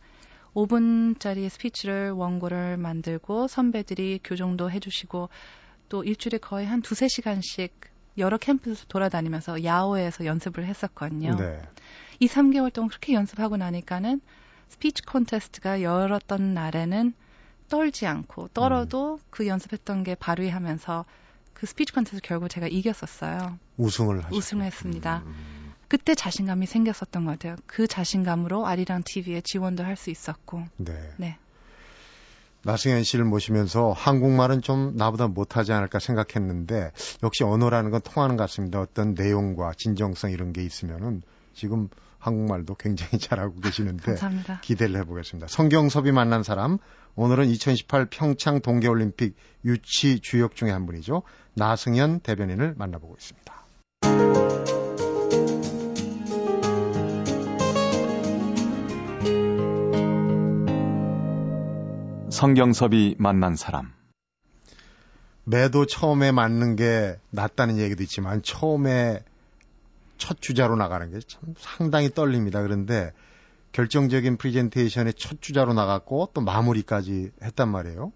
5분짜리 0.53 1.49
스피치를 1.49 2.11
원고를 2.11 2.77
만들고 2.77 3.47
선배들이 3.47 4.19
교정도 4.23 4.69
해주시고 4.69 5.29
또 5.89 6.03
일주일에 6.03 6.37
거의 6.37 6.65
한 6.67 6.81
두세 6.81 7.07
시간씩 7.07 7.73
여러 8.17 8.37
캠퍼스에서 8.37 8.85
돌아다니면서 8.87 9.63
야외에서 9.63 10.25
연습을 10.25 10.65
했었거든요. 10.65 11.35
네. 11.35 11.61
2, 12.19 12.27
3개월 12.27 12.71
동안 12.71 12.89
그렇게 12.89 13.13
연습하고 13.13 13.57
나니까는 13.57 14.21
스피치 14.69 15.03
콘테스트가 15.03 15.81
열렸던 15.81 16.53
날에는 16.53 17.13
떨지 17.69 18.05
않고 18.05 18.49
떨어도 18.49 19.19
그 19.29 19.47
연습했던 19.47 20.03
게 20.03 20.15
발휘하면서 20.15 21.05
그 21.53 21.65
스피치 21.65 21.93
콘테스트 21.93 22.21
결국 22.27 22.49
제가 22.49 22.67
이겼었어요. 22.67 23.57
우승을 23.77 24.19
하셨 24.19 24.33
우승을 24.33 24.65
했습니다. 24.65 25.23
음, 25.25 25.73
그때 25.87 26.15
자신감이 26.15 26.65
생겼었던 26.65 27.25
것 27.25 27.31
같아요. 27.31 27.55
그 27.65 27.87
자신감으로 27.87 28.65
아리랑 28.65 29.03
TV에 29.05 29.41
지원도 29.41 29.83
할 29.83 29.95
수 29.95 30.09
있었고. 30.09 30.63
네. 30.77 30.93
네. 31.17 31.37
나승현 32.65 33.03
씨를 33.03 33.25
모시면서 33.25 33.91
한국말은 33.91 34.61
좀 34.61 34.95
나보다 34.95 35.27
못하지 35.27 35.73
않을까 35.73 35.99
생각했는데 35.99 36.91
역시 37.21 37.43
언어라는 37.43 37.91
건 37.91 38.01
통하는 38.01 38.37
것 38.37 38.43
같습니다. 38.43 38.79
어떤 38.79 39.13
내용과 39.13 39.73
진정성 39.77 40.31
이런 40.31 40.53
게 40.53 40.63
있으면은 40.63 41.21
지금 41.53 41.89
한국말도 42.19 42.75
굉장히 42.75 43.19
잘하고 43.19 43.59
계시는데 43.59 44.15
감사합니다. 44.15 44.61
기대를 44.61 44.95
해보겠습니다. 45.01 45.47
성경섭이 45.47 46.11
만난 46.13 46.41
사람 46.43 46.77
오늘은 47.15 47.47
2018 47.49 48.07
평창 48.09 48.59
동계올림픽 48.61 49.35
유치 49.65 50.19
주역 50.19 50.55
중에 50.55 50.71
한 50.71 50.85
분이죠. 50.85 51.23
나승현 51.53 52.21
대변인을 52.21 52.73
만나보고 52.77 53.15
있습니다. 53.15 53.53
성경섭이 62.31 63.15
만난 63.19 63.55
사람. 63.55 63.93
매도 65.45 65.85
처음에 65.85 66.31
맞는 66.31 66.75
게 66.75 67.17
낫다는 67.29 67.77
얘기도 67.77 68.01
있지만 68.03 68.41
처음에 68.41 69.23
첫 70.17 70.41
주자로 70.41 70.75
나가는 70.75 71.11
게 71.11 71.19
참 71.27 71.53
상당히 71.57 72.09
떨립니다. 72.09 72.61
그런데 72.61 73.11
결정적인 73.73 74.37
프리젠테이션의 74.37 75.15
첫 75.15 75.41
주자로 75.41 75.73
나갔고 75.73 76.29
또 76.33 76.41
마무리까지 76.41 77.31
했단 77.43 77.69
말이에요. 77.69 78.13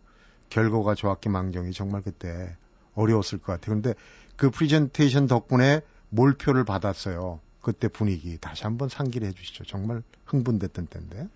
결과가 0.50 0.96
좋았기 0.96 1.30
망정이지 1.30 1.74
정말 1.74 2.04
그때 2.04 2.56
어려웠을 2.94 3.40
것 3.40 3.48
같아요. 3.54 3.66
그런데 3.66 3.94
그 4.36 4.50
프리젠테이션 4.50 5.28
덕분에 5.28 5.82
몰표를 6.10 6.64
받았어요. 6.64 7.42
그때 7.62 7.88
분위기 7.88 8.38
다시 8.38 8.64
한번 8.64 8.88
상기를 8.88 9.28
해주시죠. 9.28 9.66
정말 9.66 10.04
흥분됐던 10.26 10.88
때인데. 10.88 11.28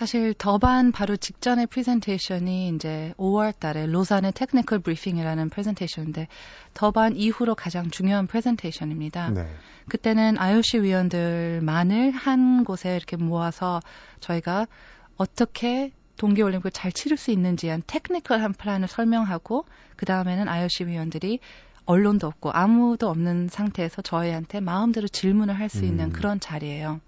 사실 0.00 0.32
더반 0.32 0.92
바로 0.92 1.14
직전의 1.14 1.66
프레젠테이션이 1.66 2.70
이제 2.70 3.12
5월 3.18 3.52
달에 3.58 3.84
로잔의 3.84 4.32
technical 4.32 4.78
briefing이라는 4.78 5.50
프레젠테이션인데 5.50 6.26
더반 6.72 7.16
이후로 7.16 7.54
가장 7.54 7.90
중요한 7.90 8.26
프레젠테이션입니다. 8.26 9.28
네. 9.28 9.46
그때는 9.90 10.38
IOC 10.38 10.84
위원들만을 10.84 12.12
한 12.12 12.64
곳에 12.64 12.96
이렇게 12.96 13.18
모아서 13.18 13.80
저희가 14.20 14.66
어떻게 15.18 15.92
동계올림픽을 16.16 16.70
잘 16.70 16.92
치를 16.92 17.18
수 17.18 17.30
있는지 17.30 17.68
한 17.68 17.82
technical한 17.86 18.54
플랜을 18.54 18.88
설명하고 18.88 19.66
그 19.96 20.06
다음에는 20.06 20.48
IOC 20.48 20.86
위원들이 20.86 21.40
언론도 21.84 22.26
없고 22.26 22.52
아무도 22.52 23.10
없는 23.10 23.48
상태에서 23.48 24.00
저희한테 24.00 24.60
마음대로 24.60 25.08
질문을 25.08 25.58
할 25.58 25.68
수 25.68 25.84
있는 25.84 26.06
음. 26.06 26.12
그런 26.12 26.40
자리예요. 26.40 27.00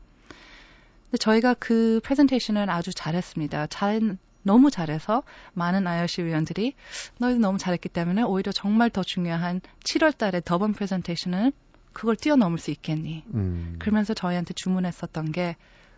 근데 1.12 1.18
저희가 1.18 1.54
그 1.58 2.00
프레젠테이션을 2.04 2.70
아주 2.70 2.94
잘했습니다. 2.94 3.66
잘 3.66 4.16
너무 4.42 4.70
잘해서 4.70 5.22
많은 5.52 5.86
IOC 5.86 6.24
위원들이 6.24 6.74
너희도 7.18 7.38
너무 7.38 7.58
잘했기 7.58 7.90
때문에 7.90 8.22
오히려 8.22 8.50
정말 8.50 8.88
더 8.88 9.02
중요한 9.02 9.60
7월 9.84 10.16
달에 10.16 10.40
더번 10.42 10.72
프레젠테이션은 10.72 11.52
그걸 11.92 12.16
뛰어넘을 12.16 12.58
수 12.58 12.70
있겠니? 12.70 13.24
음. 13.34 13.76
그러면서 13.78 14.14
저희한테 14.14 14.54
주문했었던 14.54 15.32
게 15.32 15.56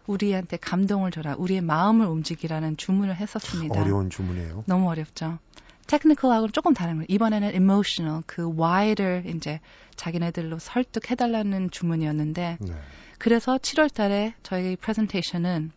우리한테 0.09 0.57
감동을 0.57 1.13
줘라, 1.13 1.37
우리의 1.39 1.61
마음을 1.61 2.07
움직이라는 2.07 2.77
주문을 2.77 3.15
했었습니다. 3.15 3.81
어려운 3.81 4.11
주문이에요. 4.11 4.65
너무 4.67 4.91
어렵죠. 4.91 5.39
테크니컬하고는 5.87 6.53
조금 6.53 6.75
다른 6.75 6.95
거예요. 6.95 7.07
이번에는 7.09 7.55
emotional, 7.55 8.23
그 8.27 8.49
why를 8.49 9.25
이제 9.27 9.61
자기네들로 9.97 10.59
설득해달라는 10.59 11.71
주문이었는데, 11.71 12.59
네. 12.61 12.75
그래서 13.19 13.57
7월 13.57 13.93
달에 13.93 14.35
저희 14.43 14.77
프레젠테이션은 14.77 15.73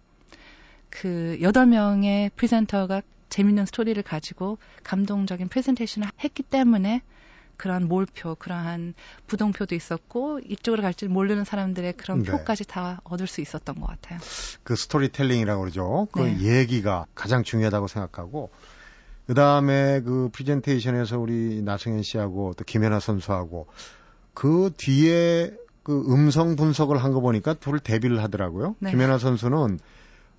그 0.89 1.37
8명의 1.41 2.31
presenter가 2.35 3.01
재밌는 3.29 3.65
스토리를 3.65 4.01
가지고 4.03 4.57
감동적인 4.83 5.49
프레젠테이션을 5.49 6.09
했기 6.23 6.43
때문에 6.43 7.01
그러한 7.57 7.87
몰표, 7.87 8.35
그러한 8.35 8.93
부동표도 9.25 9.75
있었고 9.75 10.39
이쪽으로 10.47 10.81
갈지 10.81 11.07
모르는 11.07 11.43
사람들의 11.43 11.93
그런 11.93 12.23
네. 12.23 12.31
표까지 12.31 12.65
다 12.65 13.01
얻을 13.03 13.27
수 13.27 13.41
있었던 13.41 13.79
것 13.79 13.87
같아요. 13.87 14.19
그 14.63 14.75
스토리텔링이라고 14.75 15.61
그러죠. 15.61 16.07
그 16.11 16.21
네. 16.21 16.59
얘기가 16.59 17.07
가장 17.15 17.43
중요하다고 17.43 17.87
생각하고 17.87 18.51
그 19.27 19.33
다음에 19.33 20.01
그 20.01 20.29
프레젠테이션에서 20.31 21.19
우리 21.19 21.61
나승연 21.61 22.01
씨하고 22.01 22.53
또 22.55 22.63
김연아 22.63 22.99
선수하고 22.99 23.67
그 24.33 24.71
뒤에 24.77 25.51
그 25.83 26.03
음성 26.09 26.55
분석을 26.55 26.97
한 26.97 27.13
거 27.13 27.19
보니까 27.21 27.53
둘 27.53 27.79
데뷔를 27.79 28.21
하더라고요. 28.23 28.75
네. 28.79 28.91
김연아 28.91 29.17
선수는 29.17 29.79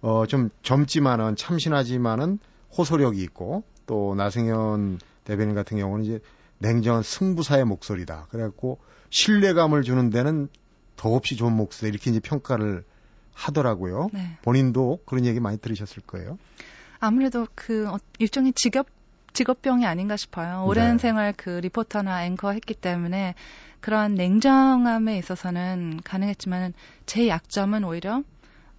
어 0.00 0.24
좀 0.26 0.50
젊지만은 0.62 1.36
참신하지만은 1.36 2.38
호소력이 2.76 3.22
있고 3.24 3.62
또 3.86 4.14
나승현 4.14 4.98
대변인 5.24 5.54
같은 5.54 5.76
경우는 5.78 6.04
이제 6.04 6.20
냉정한 6.58 7.02
승부사의 7.02 7.64
목소리다. 7.64 8.26
그래갖고 8.30 8.78
신뢰감을 9.10 9.82
주는 9.82 10.10
데는 10.10 10.48
더없이 10.96 11.36
좋은 11.36 11.52
목소리 11.52 11.90
이렇게 11.90 12.10
이제 12.10 12.20
평가를 12.20 12.84
하더라고요. 13.34 14.08
네. 14.12 14.38
본인도 14.42 15.00
그런 15.06 15.24
얘기 15.24 15.40
많이 15.40 15.58
들으셨을 15.58 16.02
거예요. 16.06 16.38
아무래도 17.00 17.46
그 17.54 17.88
어, 17.88 17.98
일종의 18.18 18.52
직업 18.54 18.86
직업병이 19.32 19.86
아닌가 19.86 20.16
싶어요. 20.16 20.64
오랜 20.66 20.92
네. 20.92 20.98
생활 20.98 21.32
그 21.36 21.50
리포터나 21.50 22.24
앵커 22.24 22.50
했기 22.50 22.74
때문에 22.74 23.34
그러한 23.80 24.14
냉정함에 24.14 25.16
있어서는 25.18 26.00
가능했지만 26.02 26.74
제 27.06 27.28
약점은 27.28 27.84
오히려 27.84 28.24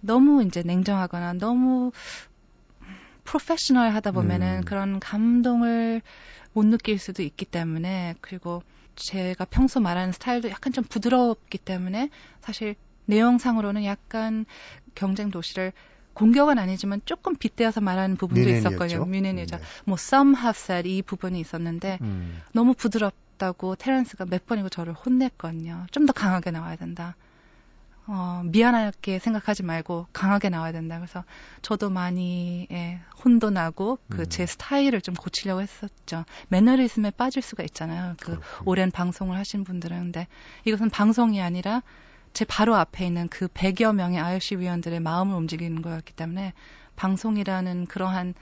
너무 0.00 0.42
이제 0.44 0.62
냉정하거나 0.62 1.34
너무 1.34 1.92
프로페셔널 3.24 3.94
하다 3.94 4.12
보면은 4.12 4.58
음. 4.58 4.64
그런 4.64 5.00
감동을 5.00 6.02
못 6.52 6.66
느낄 6.66 6.98
수도 6.98 7.22
있기 7.22 7.44
때문에 7.44 8.16
그리고 8.20 8.62
제가 8.96 9.46
평소 9.46 9.80
말하는 9.80 10.12
스타일도 10.12 10.50
약간 10.50 10.72
좀 10.72 10.84
부드럽기 10.84 11.58
때문에 11.58 12.10
사실 12.40 12.74
내용상으로는 13.06 13.84
약간 13.84 14.46
경쟁 14.94 15.30
도시를 15.30 15.72
공격은 16.20 16.58
아니지만 16.58 17.00
조금 17.06 17.34
빗대어서 17.34 17.80
말하는 17.80 18.16
부분도 18.16 18.48
있었거든요. 18.50 19.06
뮤넨이죠. 19.06 19.56
네. 19.56 19.62
뭐 19.86 19.96
some 19.98 20.36
have 20.36 20.58
said 20.60 20.86
이 20.88 21.00
부분이 21.02 21.40
있었는데 21.40 21.98
음. 22.02 22.42
너무 22.52 22.74
부드럽다고 22.74 23.74
테런스가 23.76 24.26
몇 24.26 24.44
번이고 24.46 24.68
저를 24.68 24.92
혼냈거든요. 24.92 25.86
좀 25.90 26.06
더 26.06 26.12
강하게 26.12 26.50
나와야 26.50 26.76
된다. 26.76 27.16
어, 28.06 28.42
미안하게 28.44 29.18
생각하지 29.20 29.62
말고 29.62 30.08
강하게 30.12 30.48
나와야 30.48 30.72
된다. 30.72 30.98
그래서 30.98 31.24
저도 31.62 31.90
많이 31.90 32.66
예, 32.72 33.00
혼도 33.24 33.50
나고 33.50 33.98
그제 34.08 34.42
음. 34.42 34.46
스타일을 34.46 35.00
좀 35.00 35.14
고치려고 35.14 35.62
했었죠. 35.62 36.24
매너리즘에 36.48 37.12
빠질 37.12 37.40
수가 37.40 37.62
있잖아요. 37.64 38.16
그 38.18 38.32
그렇군요. 38.38 38.62
오랜 38.64 38.90
방송을 38.90 39.38
하신 39.38 39.64
분들은 39.64 39.96
근데 39.98 40.26
이것은 40.64 40.90
방송이 40.90 41.40
아니라 41.40 41.82
제 42.32 42.44
바로 42.44 42.74
앞에 42.76 43.06
있는 43.06 43.28
그 43.28 43.48
100여 43.48 43.94
명의 43.94 44.20
IOC 44.20 44.56
위원들의 44.56 45.00
마음을 45.00 45.34
움직이는 45.36 45.82
거였기 45.82 46.12
때문에 46.14 46.52
방송이라는 46.96 47.86
그러한 47.86 48.34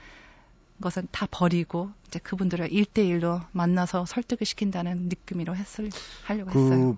것은 0.81 1.07
다 1.11 1.27
버리고 1.29 1.89
이제 2.07 2.19
그분들을 2.19 2.69
1대1로 2.69 3.45
만나서 3.51 4.05
설득을 4.05 4.45
시킨다는 4.45 5.09
느낌으로 5.09 5.55
했을 5.55 5.89
하려고 6.23 6.51
그 6.51 6.63
했어요. 6.63 6.97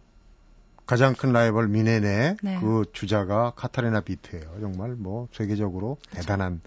가장 0.86 1.14
큰 1.16 1.32
라이벌 1.32 1.68
미네네 1.70 2.38
네. 2.42 2.60
그 2.60 2.86
주자가 2.92 3.52
카타리나 3.56 4.02
비트예요. 4.02 4.58
정말 4.60 4.92
뭐 4.92 5.28
세계적으로 5.32 5.98
그렇죠. 6.02 6.22
대단한 6.22 6.62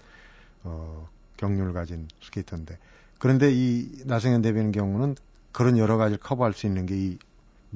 어, 0.63 1.07
경륜을 1.37 1.73
가진 1.73 2.07
스케이터인데 2.21 2.77
그런데 3.19 3.51
이 3.53 3.89
나성현 4.05 4.41
대변인 4.41 4.71
경우는 4.71 5.15
그런 5.51 5.77
여러 5.77 5.97
가지를 5.97 6.19
커버할 6.19 6.53
수 6.53 6.65
있는 6.65 6.85
게 6.85 6.95
이 6.95 7.17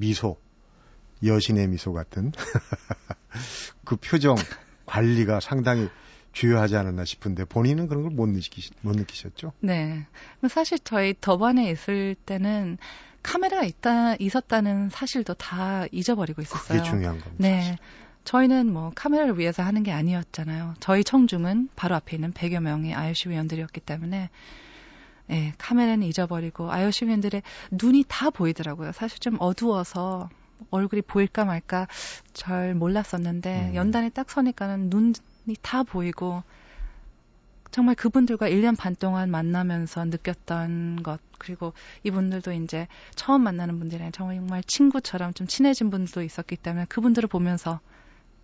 미소 0.00 0.38
여신의 1.24 1.68
미소 1.68 1.92
같은 1.92 2.32
그 3.84 3.96
표정 3.96 4.36
관리가 4.86 5.40
상당히 5.40 5.88
주요하지 6.32 6.76
않았나 6.76 7.04
싶은데 7.04 7.44
본인은 7.44 7.88
그런 7.88 8.02
걸 8.04 8.12
못 8.12 8.28
느끼 8.28 8.70
못 8.82 8.96
느끼셨죠? 8.96 9.52
네. 9.60 10.06
사실 10.48 10.78
저희 10.78 11.14
더반에 11.20 11.70
있을 11.70 12.14
때는 12.26 12.78
카메라가 13.22 13.64
있다 13.64 14.14
있었다는 14.16 14.90
사실도 14.90 15.34
다 15.34 15.84
잊어버리고 15.92 16.40
있었어요. 16.42 16.78
그게 16.78 16.90
중요한 16.90 17.18
겁니다. 17.18 17.36
네. 17.38 17.60
사실. 17.60 17.76
저희는 18.24 18.72
뭐 18.72 18.92
카메라를 18.94 19.38
위해서 19.38 19.62
하는 19.62 19.82
게 19.82 19.92
아니었잖아요. 19.92 20.74
저희 20.80 21.02
청중은 21.04 21.70
바로 21.74 21.94
앞에 21.96 22.16
있는 22.16 22.32
100여 22.32 22.60
명의 22.60 22.94
IOC 22.94 23.30
위원들이었기 23.30 23.80
때문에 23.80 24.30
예, 25.30 25.52
카메라는 25.58 26.06
잊어버리고 26.06 26.70
IOC 26.70 27.06
위원들의 27.06 27.42
눈이 27.70 28.04
다 28.08 28.30
보이더라고요. 28.30 28.92
사실 28.92 29.18
좀 29.20 29.36
어두워서 29.40 30.28
얼굴이 30.70 31.02
보일까 31.02 31.44
말까 31.44 31.88
잘 32.32 32.74
몰랐었는데 32.74 33.70
음. 33.70 33.74
연단에 33.74 34.10
딱 34.10 34.30
서니까는 34.30 34.90
눈이 34.90 35.14
다 35.62 35.82
보이고 35.82 36.42
정말 37.70 37.94
그분들과 37.94 38.48
1년 38.48 38.76
반 38.76 38.96
동안 38.96 39.30
만나면서 39.30 40.04
느꼈던 40.06 41.02
것, 41.02 41.20
그리고 41.38 41.72
이분들도 42.02 42.52
이제 42.52 42.88
처음 43.14 43.42
만나는 43.42 43.78
분들이랑 43.78 44.12
정말 44.12 44.62
친구처럼 44.64 45.34
좀 45.34 45.46
친해진 45.46 45.90
분들도 45.90 46.22
있었기 46.22 46.56
때문에 46.56 46.86
그분들을 46.86 47.28
보면서 47.28 47.80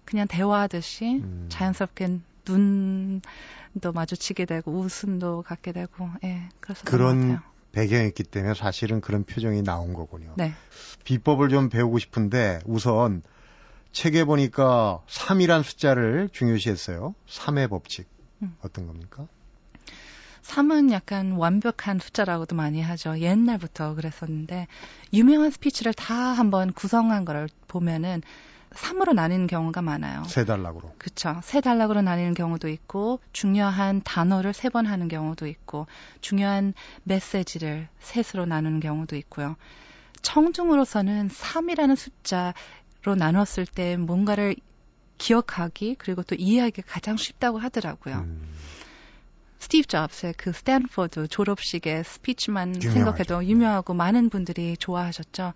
그냥 0.05 0.29
대화하듯이 0.29 1.17
음. 1.17 1.47
자연스럽게 1.49 2.21
눈도 2.49 3.93
마주치게 3.93 4.45
되고 4.45 4.71
웃음도 4.71 5.43
갖게 5.43 5.73
되고 5.73 6.09
예 6.25 6.49
그래서 6.61 6.85
그런 6.85 7.41
배경이 7.77 8.07
있기 8.09 8.23
때문에 8.23 8.55
사실은 8.55 9.03
그런 9.03 9.25
표정이 9.25 9.63
나온 9.63 9.93
거군요. 9.93 10.33
네. 10.39 10.55
비법을 11.05 11.51
좀 11.51 11.69
배우고 11.69 11.99
싶은데 11.99 12.61
우선 12.65 13.23
책에 13.93 14.25
보니까 14.25 15.03
3이란 15.07 15.63
숫자를 15.63 16.31
중요시했어요. 16.33 17.15
3의 17.29 17.69
법칙. 17.69 18.09
음. 18.41 18.57
어떤 18.63 18.87
겁니까? 18.87 19.27
3은 20.43 20.91
약간 20.91 21.33
완벽한 21.33 21.99
숫자라고도 21.99 22.57
많이 22.57 22.81
하죠. 22.81 23.19
옛날부터 23.19 23.95
그랬었는데 23.95 24.69
유명한 25.13 25.51
스피치를 25.51 25.93
다 25.93 26.15
한번 26.15 26.73
구성한 26.73 27.27
거를 27.27 27.51
보면은 27.69 28.23
3으로 28.77 29.13
나뉘는 29.15 29.47
경우가 29.47 29.83
많아요. 29.83 30.23
세 30.25 30.45
단락으로. 30.45 30.95
그렇죠. 30.99 31.41
세 31.43 31.61
단락으로 31.61 32.03
나뉘는 32.03 32.35
경우도 32.35 32.69
있고 32.69 33.21
중요한 33.33 34.03
단어를 34.05 34.53
세 34.53 34.69
번 34.69 34.87
하는 34.87 35.09
경우도 35.09 35.47
있고 35.47 35.87
중요한 36.21 36.75
메시지를 37.05 37.89
셋으로 38.01 38.47
나누는 38.47 38.81
경우도 38.81 39.17
있고요. 39.17 39.57
청중으로서는 40.23 41.29
3이라는 41.29 41.97
숫자로 41.97 43.15
나눴을 43.17 43.67
때 43.73 43.97
뭔가를 43.97 44.57
기억하기 45.19 45.97
그리고 45.99 46.23
또 46.23 46.35
이해하기 46.35 46.83
가장 46.83 47.17
쉽다고 47.17 47.59
하더라고요. 47.59 48.17
음, 48.17 48.43
스티브 49.59 49.87
잡스의 49.87 50.35
그 50.37 50.53
스탠포드 50.53 51.29
졸업식의 51.29 52.05
스피치만 52.05 52.77
유명하죠. 52.77 52.91
생각해도 52.93 53.45
유명하고 53.47 53.95
많은 53.95 54.29
분들이 54.31 54.77
좋아하셨죠. 54.77 55.55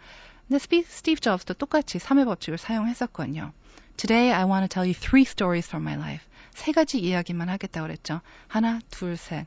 근데 0.50 0.58
스티브 0.58 1.20
잡스도 1.20 1.54
똑같이 1.54 1.98
3의 1.98 2.24
법칙을 2.24 2.58
사용했었거든요. 2.58 3.52
Today 3.96 4.32
I 4.32 4.44
want 4.44 4.68
to 4.68 4.68
tell 4.68 4.84
you 4.84 4.94
three 4.94 5.22
stories 5.22 5.68
from 5.68 5.86
my 5.86 5.96
life. 5.96 6.26
세 6.52 6.72
가지 6.72 6.98
이야기만 6.98 7.48
하겠다고 7.48 7.86
그랬죠. 7.86 8.20
하나, 8.48 8.80
둘, 8.90 9.16
셋. 9.16 9.46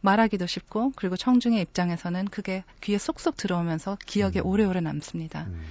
말하기도 0.00 0.46
쉽고 0.46 0.92
그리고 0.96 1.16
청중의 1.16 1.62
입장에서는 1.62 2.24
그게 2.26 2.64
귀에 2.80 2.98
쏙쏙 2.98 3.36
들어오면서 3.36 3.96
기억에 4.04 4.40
음. 4.40 4.46
오래오래 4.46 4.80
남습니다. 4.80 5.44
음. 5.44 5.62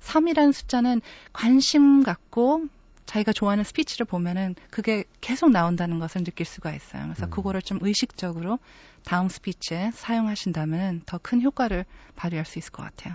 3이라는 0.00 0.52
숫자는 0.52 1.00
관심 1.32 2.02
갖고 2.02 2.66
자기가 3.06 3.32
좋아하는 3.32 3.62
스피치를 3.62 4.04
보면은 4.04 4.56
그게 4.70 5.04
계속 5.20 5.50
나온다는 5.50 6.00
것을 6.00 6.24
느낄 6.24 6.44
수가 6.44 6.74
있어요. 6.74 7.04
그래서 7.04 7.26
음. 7.26 7.30
그거를 7.30 7.62
좀 7.62 7.78
의식적으로 7.82 8.58
다음 9.04 9.28
스피치에 9.28 9.92
사용하신다면 9.94 11.02
더 11.06 11.18
큰 11.18 11.40
효과를 11.40 11.84
발휘할 12.16 12.44
수 12.44 12.58
있을 12.58 12.72
것 12.72 12.82
같아요. 12.82 13.14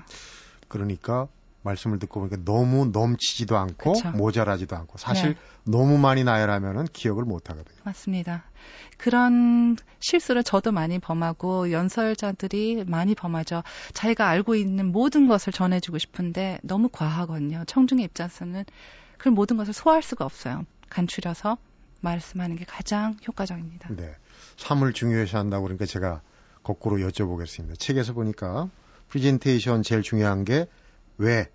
그러니까 0.74 1.28
말씀을 1.62 2.00
듣고 2.00 2.20
보니까 2.20 2.38
너무 2.44 2.88
넘치지도 2.88 3.56
않고 3.56 3.94
그쵸. 3.94 4.12
모자라지도 4.12 4.76
않고 4.76 4.98
사실 4.98 5.36
네. 5.36 5.40
너무 5.72 5.98
많이 5.98 6.24
나열하면은 6.24 6.86
기억을 6.92 7.24
못 7.24 7.50
하거든요. 7.50 7.78
맞습니다. 7.84 8.44
그런 8.98 9.78
실수를 10.00 10.44
저도 10.44 10.72
많이 10.72 10.98
범하고 10.98 11.72
연설자들이 11.72 12.86
많이 12.88 13.14
범하죠. 13.14 13.62
자기가 13.94 14.28
알고 14.28 14.56
있는 14.56 14.92
모든 14.92 15.28
것을 15.28 15.54
전해주고 15.54 16.00
싶은데 16.00 16.60
너무 16.64 16.90
과하거든요. 16.90 17.64
청중의 17.68 18.06
입장에서는 18.06 18.66
그 19.18 19.30
모든 19.30 19.56
것을 19.56 19.74
소화할 19.74 20.02
수가 20.02 20.26
없어요. 20.26 20.66
간추려서 20.90 21.58
말씀하는 22.02 22.56
게 22.56 22.66
가장 22.66 23.16
효과적입니다. 23.28 23.90
네. 23.96 24.16
3을 24.58 24.94
중요시 24.94 25.36
한다고 25.36 25.64
그러니까 25.64 25.86
제가 25.86 26.22
거꾸로 26.64 26.98
여쭤보겠습니다. 26.98 27.80
책에서 27.80 28.14
보니까 28.14 28.70
프레젠테이션 29.14 29.84
제일 29.84 30.02
중요한 30.02 30.44
게 30.44 30.66
왜, 31.20 31.48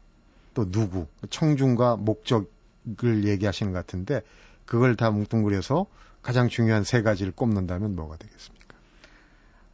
또 0.54 0.70
누구, 0.70 1.08
청중과 1.28 1.96
목적을 1.96 3.24
얘기하시는 3.24 3.72
것 3.72 3.78
같은데 3.78 4.22
그걸 4.64 4.94
다 4.94 5.10
뭉뚱그려서 5.10 5.86
가장 6.22 6.48
중요한 6.48 6.84
세 6.84 7.02
가지를 7.02 7.32
꼽는다면 7.32 7.96
뭐가 7.96 8.16
되겠습니까? 8.16 8.76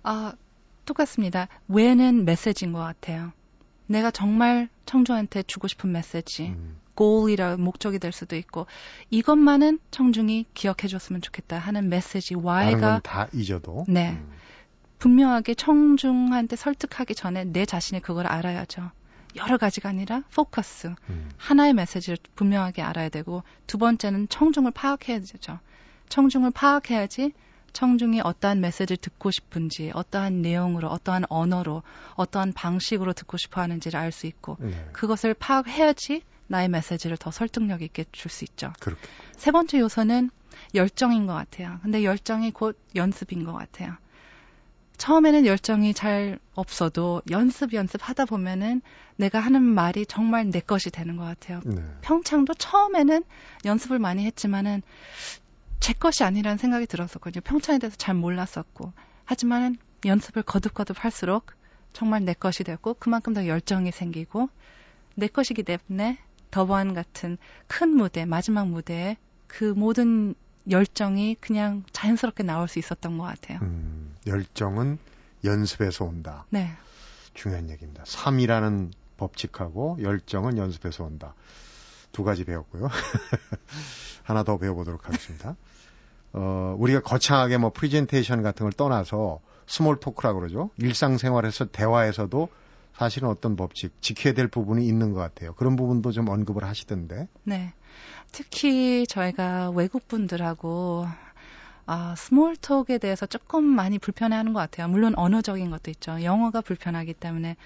아, 0.03 0.33
똑같습니다. 0.87 1.49
왜는 1.69 2.25
메시지인 2.25 2.73
것 2.73 2.79
같아요. 2.79 3.33
내가 3.87 4.11
정말 4.11 4.71
청중한테 4.87 5.43
주고 5.43 5.69
싶은 5.69 5.93
메시지, 5.93 6.47
음, 6.49 6.79
goal이라 6.97 7.59
목적이 7.59 7.99
될 7.99 8.13
수도 8.13 8.35
있고 8.37 8.67
이것만은 9.11 9.79
청중이 9.91 10.47
기억해 10.55 10.89
줬으면 10.89 11.21
좋겠다 11.21 11.59
하는 11.59 11.91
메시지 11.91 12.35
why가 12.35 13.01
건다 13.01 13.29
잊어도. 13.35 13.85
네. 13.89 14.13
음, 14.13 14.33
분명하게 14.99 15.55
청중한테 15.55 16.57
설득하기 16.57 17.15
전에 17.15 17.45
내 17.45 17.65
자신이 17.67 18.01
그걸 18.01 18.27
알아야죠. 18.27 18.91
여러 19.37 19.59
가지가 19.59 19.89
아니라 19.89 20.23
포커스 20.33 20.95
음, 21.11 21.29
하나의 21.37 21.75
메시지를 21.75 22.19
분명하게 22.37 22.83
알아야 22.83 23.09
되고 23.09 23.43
두 23.67 23.79
번째는 23.79 24.29
청중을 24.29 24.71
파악해야 24.71 25.19
되죠. 25.21 25.59
청중을 26.09 26.53
파악해야지 26.53 27.33
청중이 27.73 28.21
어떠한 28.23 28.61
메시지를 28.61 28.97
듣고 28.99 29.33
싶은지, 29.33 29.91
어떠한 29.93 30.43
내용으로, 30.43 30.89
어떠한 30.89 31.25
언어로, 31.29 31.83
어떠한 32.15 32.53
방식으로 32.53 33.13
듣고 33.15 33.37
싶어 33.37 33.61
하는지를 33.63 33.99
알 33.99 34.13
수 34.13 34.29
있고, 34.29 34.57
네. 34.61 34.89
그것을 34.93 35.35
파악해야지 35.35 36.23
나의 36.47 36.69
메시지를 36.69 37.17
더 37.17 37.33
설득력 37.33 37.83
있게 37.83 38.05
줄 38.13 38.31
수 38.31 38.45
있죠. 38.45 38.73
그렇게. 38.79 39.03
세 39.37 39.51
번째 39.51 39.81
요소는 39.81 40.31
열정인 40.77 41.27
것 41.27 41.35
같아요. 41.35 41.81
근데 41.83 42.05
열정이 42.05 42.53
곧 42.53 42.79
연습인 42.95 43.45
것 43.45 43.53
같아요. 43.53 43.97
처음에는 44.97 45.47
열정이 45.47 45.95
잘 45.95 46.39
없어도 46.55 47.23
연습 47.31 47.75
연습 47.75 48.01
하다 48.03 48.27
보면은 48.27 48.81
내가 49.17 49.41
하는 49.41 49.63
말이 49.63 50.07
정말 50.07 50.51
내 50.51 50.61
것이 50.61 50.91
되는 50.91 51.17
것 51.17 51.25
같아요. 51.25 51.61
네. 51.65 51.83
평창도 52.03 52.55
처음에는 52.55 53.25
연습을 53.65 53.99
많이 53.99 54.25
했지만은 54.25 54.83
제 55.81 55.93
것이 55.93 56.25
아니라는 56.25 56.59
생각이 56.59 56.87
들었었거든요. 56.87 57.43
평창에 57.43 57.79
대해서 57.79 57.97
잘 57.97 58.15
몰랐었고. 58.15 58.93
하지만은 59.25 59.77
연습을 60.05 60.43
거듭거듭 60.43 61.03
할수록 61.03 61.53
정말 61.93 62.25
내 62.25 62.35
것이 62.35 62.65
되고 62.65 62.95
그만큼 62.95 63.35
더 63.35 63.47
열정이 63.47 63.91
생기고 63.93 64.49
내 65.15 65.29
것이기 65.29 65.63
때문에 65.63 66.19
더반 66.51 66.95
같은 66.95 67.39
큰 67.67 67.91
무대, 67.91 68.25
마지막 68.25 68.69
무대에 68.69 69.17
그 69.47 69.65
모든 69.77 70.35
열정이 70.71 71.37
그냥 71.41 71.85
자연스럽게 71.93 72.43
나올 72.43 72.69
수 72.69 72.79
있었던 72.79 73.19
것 73.19 73.25
같아요. 73.25 73.59
음, 73.63 74.04
열정은 74.27 74.99
연습에서 75.45 76.05
온다. 76.05 76.47
네. 76.51 76.71
중요한 77.35 77.69
얘기입니다. 77.71 78.05
3이라는 78.05 78.93
법칙하고 79.17 79.99
열정은 80.01 80.59
연습에서 80.59 81.05
온다. 81.05 81.35
두 82.13 82.25
가지 82.25 82.45
배웠고요. 82.45 82.89
하나 84.23 84.43
더 84.45 84.57
배워보도록 84.57 85.07
하겠습니다. 85.07 85.57
어, 86.33 86.75
우리가 86.79 87.01
거창하게 87.01 87.59
뭐 87.59 87.71
프리젠테이션 87.71 88.43
같은 88.43 88.65
걸 88.65 88.73
떠나서 88.73 89.41
small 89.67 89.99
talk라고 90.01 90.41
그러죠. 90.41 90.71
일상생활에서 90.79 91.67
대화에서도 91.67 92.49
사실은 92.97 93.29
어떤 93.29 93.57
법칙, 93.57 94.01
지켜야 94.01 94.35
될 94.35 94.49
부분이 94.49 94.87
있는 94.87 95.13
것 95.13 95.21
같아요. 95.21 95.55
그런 95.55 95.75
부분도 95.77 96.13
좀 96.13 96.29
언급을 96.29 96.65
하시던데. 96.65 97.29
네. 97.43 97.73
특히 98.31 99.07
저희가 99.09 99.71
외국 99.71 100.07
분들하고 100.09 101.07
아, 101.87 102.15
small 102.17 102.58
talk에 102.58 102.99
대해서 102.99 103.27
조금 103.27 103.65
많이 103.65 103.99
불편해하는 103.99 104.53
것 104.53 104.61
같아요. 104.61 104.89
물론 104.89 105.15
언어적인 105.17 105.71
것도 105.71 105.91
있죠. 105.91 106.23
영어가 106.23 106.61
불편하기 106.61 107.15
때문에. 107.15 107.57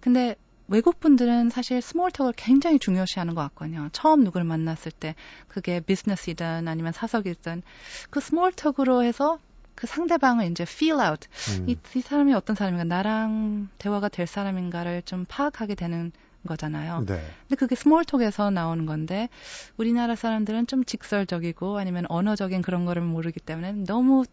근데 0.00 0.36
외국 0.66 1.00
분들은 1.00 1.50
사실 1.50 1.82
small 1.82 2.03
talk을 2.03 2.32
굉장히 2.36 2.78
중요시하는 2.78 3.34
것 3.34 3.42
같거든요. 3.42 3.88
처음 3.92 4.22
누구를 4.22 4.44
만났을 4.46 4.92
때 4.92 5.14
그게 5.48 5.80
비즈니스이든 5.80 6.68
아니면 6.68 6.92
사석이든 6.92 7.62
그 8.08 8.20
small 8.20 8.51
talk으로 8.51 9.02
해서 9.02 9.40
그 9.74 9.86
상대방을 9.86 10.50
이제 10.50 10.62
feel 10.62 11.00
out 11.00 11.26
음, 11.58 11.68
이, 11.68 11.76
이 11.96 12.00
사람이 12.00 12.34
어떤 12.34 12.54
사람인가 12.54 12.84
나랑 12.84 13.68
대화가 13.78 14.08
될 14.08 14.26
사람인가를 14.26 15.02
좀 15.02 15.24
파악하게 15.26 15.74
되는 15.74 16.12
거잖아요. 16.46 17.04
네. 17.06 17.22
근데 17.42 17.56
그게 17.56 17.74
스몰톡에서 17.74 18.50
나오는 18.50 18.86
건데 18.86 19.28
우리나라 19.76 20.16
사람들은 20.16 20.66
좀 20.66 20.84
직설적이고 20.84 21.78
아니면 21.78 22.06
언어적인 22.08 22.62
그런 22.62 22.84
거를 22.84 23.02
모르기 23.02 23.40
때문에 23.40 23.72
너무 23.72 24.24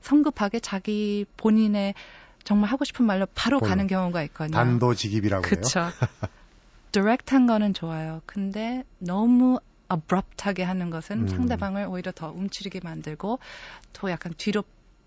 성급하게 0.00 0.60
자기 0.60 1.24
본인의 1.36 1.94
정말 2.44 2.70
하고 2.70 2.84
싶은 2.84 3.06
말로 3.06 3.26
바로. 3.34 3.58
가는 3.58 3.86
경우가 3.86 4.22
있거든요. 4.24 4.56
단도직입이라고. 4.56 5.42
그쵸. 5.42 5.88
디렉트한 6.92 7.46
거는 7.46 7.74
좋아요. 7.74 8.20
근데 8.26 8.84
너무 8.98 9.58
abrupt하게 9.90 10.62
하는 10.62 10.90
것은 10.90 11.22
음. 11.22 11.28
상대방을 11.28 11.86
오히려 11.86 12.12
더 12.12 12.30
움츠리게 12.30 12.80
만들고 12.84 13.38
또 13.94 14.10
약간 14.10 14.32
뒤로 14.36 14.62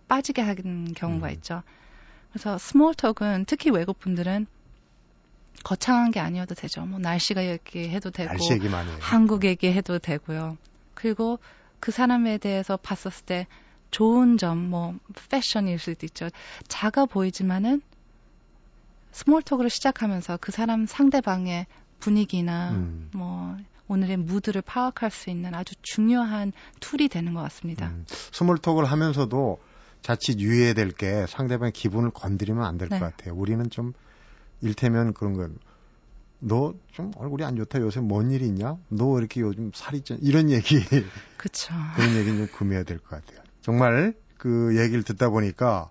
빠지게 0.07 0.41
하는 0.41 0.93
경우가 0.93 1.27
음. 1.27 1.33
있죠. 1.33 1.63
그래서 2.31 2.57
small 2.57 2.93
talk은 2.95 3.45
특히 3.47 3.69
외국 3.69 3.99
분들은 3.99 4.47
거창한 5.63 6.11
게 6.11 6.19
아니어도 6.19 6.55
되죠. 6.55 6.85
뭐 6.85 6.99
날씨가 6.99 7.45
얘기해도 7.45 8.11
되고 8.11 8.29
날씨 8.29 8.53
얘기 8.53 8.69
많이 8.69 8.89
해요. 8.89 8.97
한국 9.01 9.43
얘기해도 9.45 9.99
되고요. 9.99 10.57
그리고 10.93 11.39
그 11.79 11.91
사람에 11.91 12.37
대해서 12.37 12.77
봤었을 12.77 13.25
때 13.25 13.47
좋은 13.91 14.37
점, 14.37 14.57
뭐 14.69 14.95
패션일 15.29 15.79
수도 15.79 16.05
있죠. 16.05 16.29
작아 16.67 17.05
보이지만은 17.05 17.81
small 19.11 19.34
talk으로 19.34 19.69
시작하면서 19.69 20.37
그 20.41 20.51
사람 20.51 20.85
상대방의 20.85 21.65
분위기나 21.99 22.71
음. 22.71 23.09
뭐 23.13 23.57
오늘의 23.87 24.17
무드를 24.17 24.61
파악할 24.61 25.09
수 25.11 25.29
있는 25.29 25.55
아주 25.55 25.73
중요한 25.81 26.51
tool이 26.81 27.07
되는 27.07 27.33
것 27.33 27.41
같습니다. 27.43 27.87
음, 27.87 28.05
small 28.07 28.40
talk을 28.40 28.85
하면서도 28.85 29.59
자칫 30.01 30.39
유의해야 30.39 30.73
될 30.73 30.91
게 30.91 31.25
상대방의 31.27 31.71
기분을 31.71 32.11
건드리면 32.11 32.63
안 32.63 32.77
될것 32.77 32.99
네. 32.99 33.05
같아요. 33.05 33.33
우리는 33.33 33.69
좀 33.69 33.93
일테면 34.61 35.13
그런 35.13 35.33
건 36.39 36.68
너 36.68 36.90
좀 36.90 37.11
얼굴이 37.15 37.43
안 37.43 37.55
좋다 37.55 37.79
요새 37.79 37.99
뭔 37.99 38.31
일이 38.31 38.45
있냐? 38.47 38.77
너 38.89 39.17
이렇게 39.19 39.41
요즘 39.41 39.71
살이 39.73 40.01
쪄 40.01 40.15
이런 40.21 40.49
얘기 40.49 40.79
그쵸. 41.37 41.73
그런 41.95 42.15
얘기는 42.15 42.37
좀 42.37 42.47
금해야 42.57 42.83
될 42.83 42.99
것 42.99 43.09
같아요. 43.09 43.39
정말 43.61 44.13
그 44.37 44.77
얘기를 44.79 45.03
듣다 45.03 45.29
보니까 45.29 45.89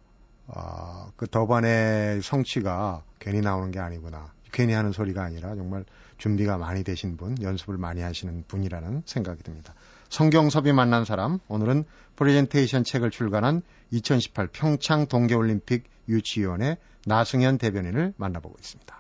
아, 0.48 1.11
그 1.16 1.26
더반의 1.26 2.22
성취가 2.22 3.02
괜히 3.18 3.40
나오는 3.40 3.70
게 3.72 3.81
아니구나. 3.81 4.33
괜히 4.52 4.72
하는 4.72 4.92
소리가 4.92 5.22
아니라 5.24 5.55
정말 5.57 5.85
준비가 6.18 6.57
많이 6.57 6.83
되신 6.85 7.16
분, 7.16 7.37
연습을 7.42 7.76
많이 7.76 8.00
하시는 8.00 8.44
분이라는 8.46 9.02
생각이 9.05 9.42
듭니다. 9.42 9.74
성경섭이 10.09 10.72
만난 10.72 11.05
사람, 11.05 11.40
오늘은 11.48 11.85
프레젠테이션 12.14 12.85
책을 12.85 13.11
출간한 13.11 13.62
2018 13.90 14.49
평창 14.49 15.07
동계올림픽 15.07 15.85
유치위원회 16.09 16.77
나승현 17.07 17.59
대변인을 17.59 18.14
만나보고 18.16 18.57
있습니다. 18.59 18.96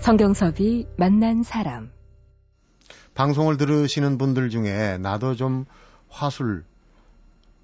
성경섭이 0.00 0.86
만난 0.98 1.42
사람 1.42 1.90
방송을 3.14 3.56
들으시는 3.56 4.18
분들 4.18 4.50
중에 4.50 4.98
나도 4.98 5.34
좀 5.34 5.64
화술 6.08 6.64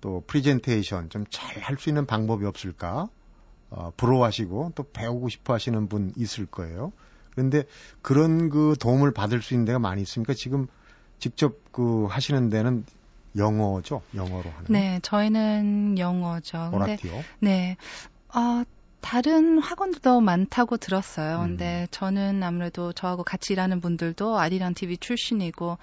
또 0.01 0.23
프리젠테이션 0.27 1.11
좀 1.11 1.25
잘 1.31 1.61
할 1.63 1.77
수 1.79 1.91
있는 1.91 2.07
방법이 2.07 2.47
없을까 2.47 3.09
어, 3.71 3.93
부러워하시고 3.97 4.73
또 4.75 4.83
배우고 4.85 5.29
싶어 5.29 5.53
하시는 5.55 5.89
분 5.89 6.13
있을 6.17 6.47
거예요. 6.47 6.93
그런데 7.33 7.65
그런 8.03 8.49
그 8.49 8.75
도움을 8.81 9.13
받을 9.13 9.43
수 9.43 9.55
있는 9.55 9.65
데가 9.67 9.79
많이 9.79 10.03
있으니까 10.03 10.35
지금 10.35 10.67
직접 11.21 11.55
그 11.71 12.07
하시는 12.07 12.51
데는 12.51 12.85
영어죠? 13.37 14.03
영어로 14.15 14.51
하는. 14.51 14.67
네, 14.69 14.99
저희는 15.03 15.99
영어죠. 15.99 16.71
오라티오. 16.73 17.23
네. 17.39 17.77
아, 18.29 18.65
다른 19.01 19.59
학원도 19.59 20.21
많다고 20.21 20.77
들었어요. 20.77 21.41
음. 21.43 21.49
근데 21.49 21.87
저는 21.91 22.43
아무래도 22.43 22.93
저하고 22.93 23.23
같이 23.23 23.53
일하는 23.53 23.81
분들도 23.81 24.39
아리랑 24.39 24.75
TV 24.75 24.99
출신이고 24.99 25.79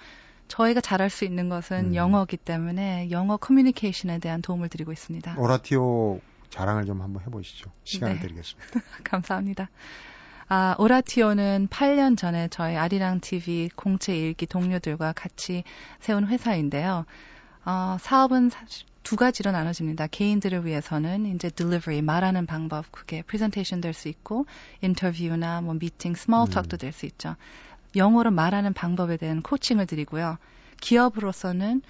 저희가 0.48 0.80
잘할 0.80 1.10
수 1.10 1.24
있는 1.24 1.48
것은 1.48 1.90
음. 1.90 1.94
영어기 1.94 2.36
때문에 2.36 3.10
영어 3.10 3.36
커뮤니케이션에 3.36 4.18
대한 4.18 4.42
도움을 4.42 4.68
드리고 4.68 4.92
있습니다. 4.92 5.36
오라티오 5.38 6.20
자랑을 6.50 6.86
좀 6.86 7.02
한번 7.02 7.22
해보시죠. 7.24 7.70
시간을 7.84 8.16
네. 8.16 8.20
드리겠습니다. 8.22 8.80
감사합니다. 9.04 9.68
아, 10.50 10.74
오라티오는 10.78 11.68
8년 11.70 12.16
전에 12.16 12.48
저희 12.48 12.74
아리랑 12.74 13.20
TV 13.20 13.68
공채 13.76 14.16
일기 14.16 14.46
동료들과 14.46 15.12
같이 15.12 15.62
세운 16.00 16.26
회사인데요. 16.26 17.04
어, 17.66 17.98
사업은 18.00 18.50
두 19.02 19.16
가지로 19.16 19.52
나눠집니다. 19.52 20.06
개인들을 20.06 20.64
위해서는 20.64 21.26
이제 21.34 21.50
delivery 21.50 22.00
말하는 22.00 22.46
방법 22.46 22.90
그게 22.90 23.20
presentation 23.20 23.82
될수 23.82 24.08
있고 24.08 24.46
인터뷰나 24.80 25.60
뭐 25.60 25.74
미팅, 25.74 26.12
small 26.12 26.48
talk도 26.48 26.76
음. 26.76 26.78
될수 26.78 27.04
있죠. 27.04 27.36
영어로 27.94 28.30
말하는 28.30 28.72
방법에 28.72 29.18
대한 29.18 29.42
코칭을 29.42 29.86
드리고요. 29.86 30.38
기업으로서는 30.80 31.82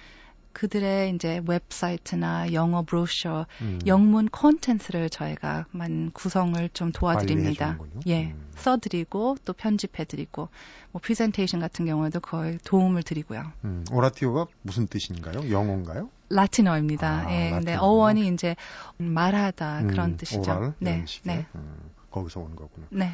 그들의 0.59 1.15
이제 1.15 1.41
웹사이트나 1.47 2.51
영어 2.51 2.81
브로셔, 2.81 3.45
음. 3.61 3.79
영문 3.85 4.27
콘텐츠를 4.27 5.09
저희가 5.09 5.67
만 5.71 6.11
구성을 6.11 6.67
좀 6.73 6.91
도와드립니다. 6.91 7.77
예, 8.07 8.31
음. 8.31 8.51
써드리고 8.57 9.37
또 9.45 9.53
편집해드리고 9.53 10.49
뭐 10.91 11.01
프레젠테이션 11.01 11.61
같은 11.61 11.85
경우에도 11.85 12.19
거의 12.19 12.57
도움을 12.65 13.03
드리고요. 13.03 13.53
음. 13.63 13.85
오라티오가 13.89 14.47
무슨 14.61 14.87
뜻인가요? 14.87 15.49
영어인가요? 15.49 16.09
라틴어입니다. 16.29 17.07
아, 17.07 17.31
예, 17.31 17.51
근데 17.51 17.75
어원이 17.75 18.27
이제 18.27 18.57
말하다 18.97 19.83
그런 19.83 20.11
음, 20.11 20.17
뜻이죠. 20.17 20.41
oral, 20.41 20.73
네, 20.79 21.05
네. 21.23 21.45
음, 21.55 21.89
거기서 22.11 22.41
온 22.41 22.57
거군요. 22.57 22.85
네. 22.89 23.13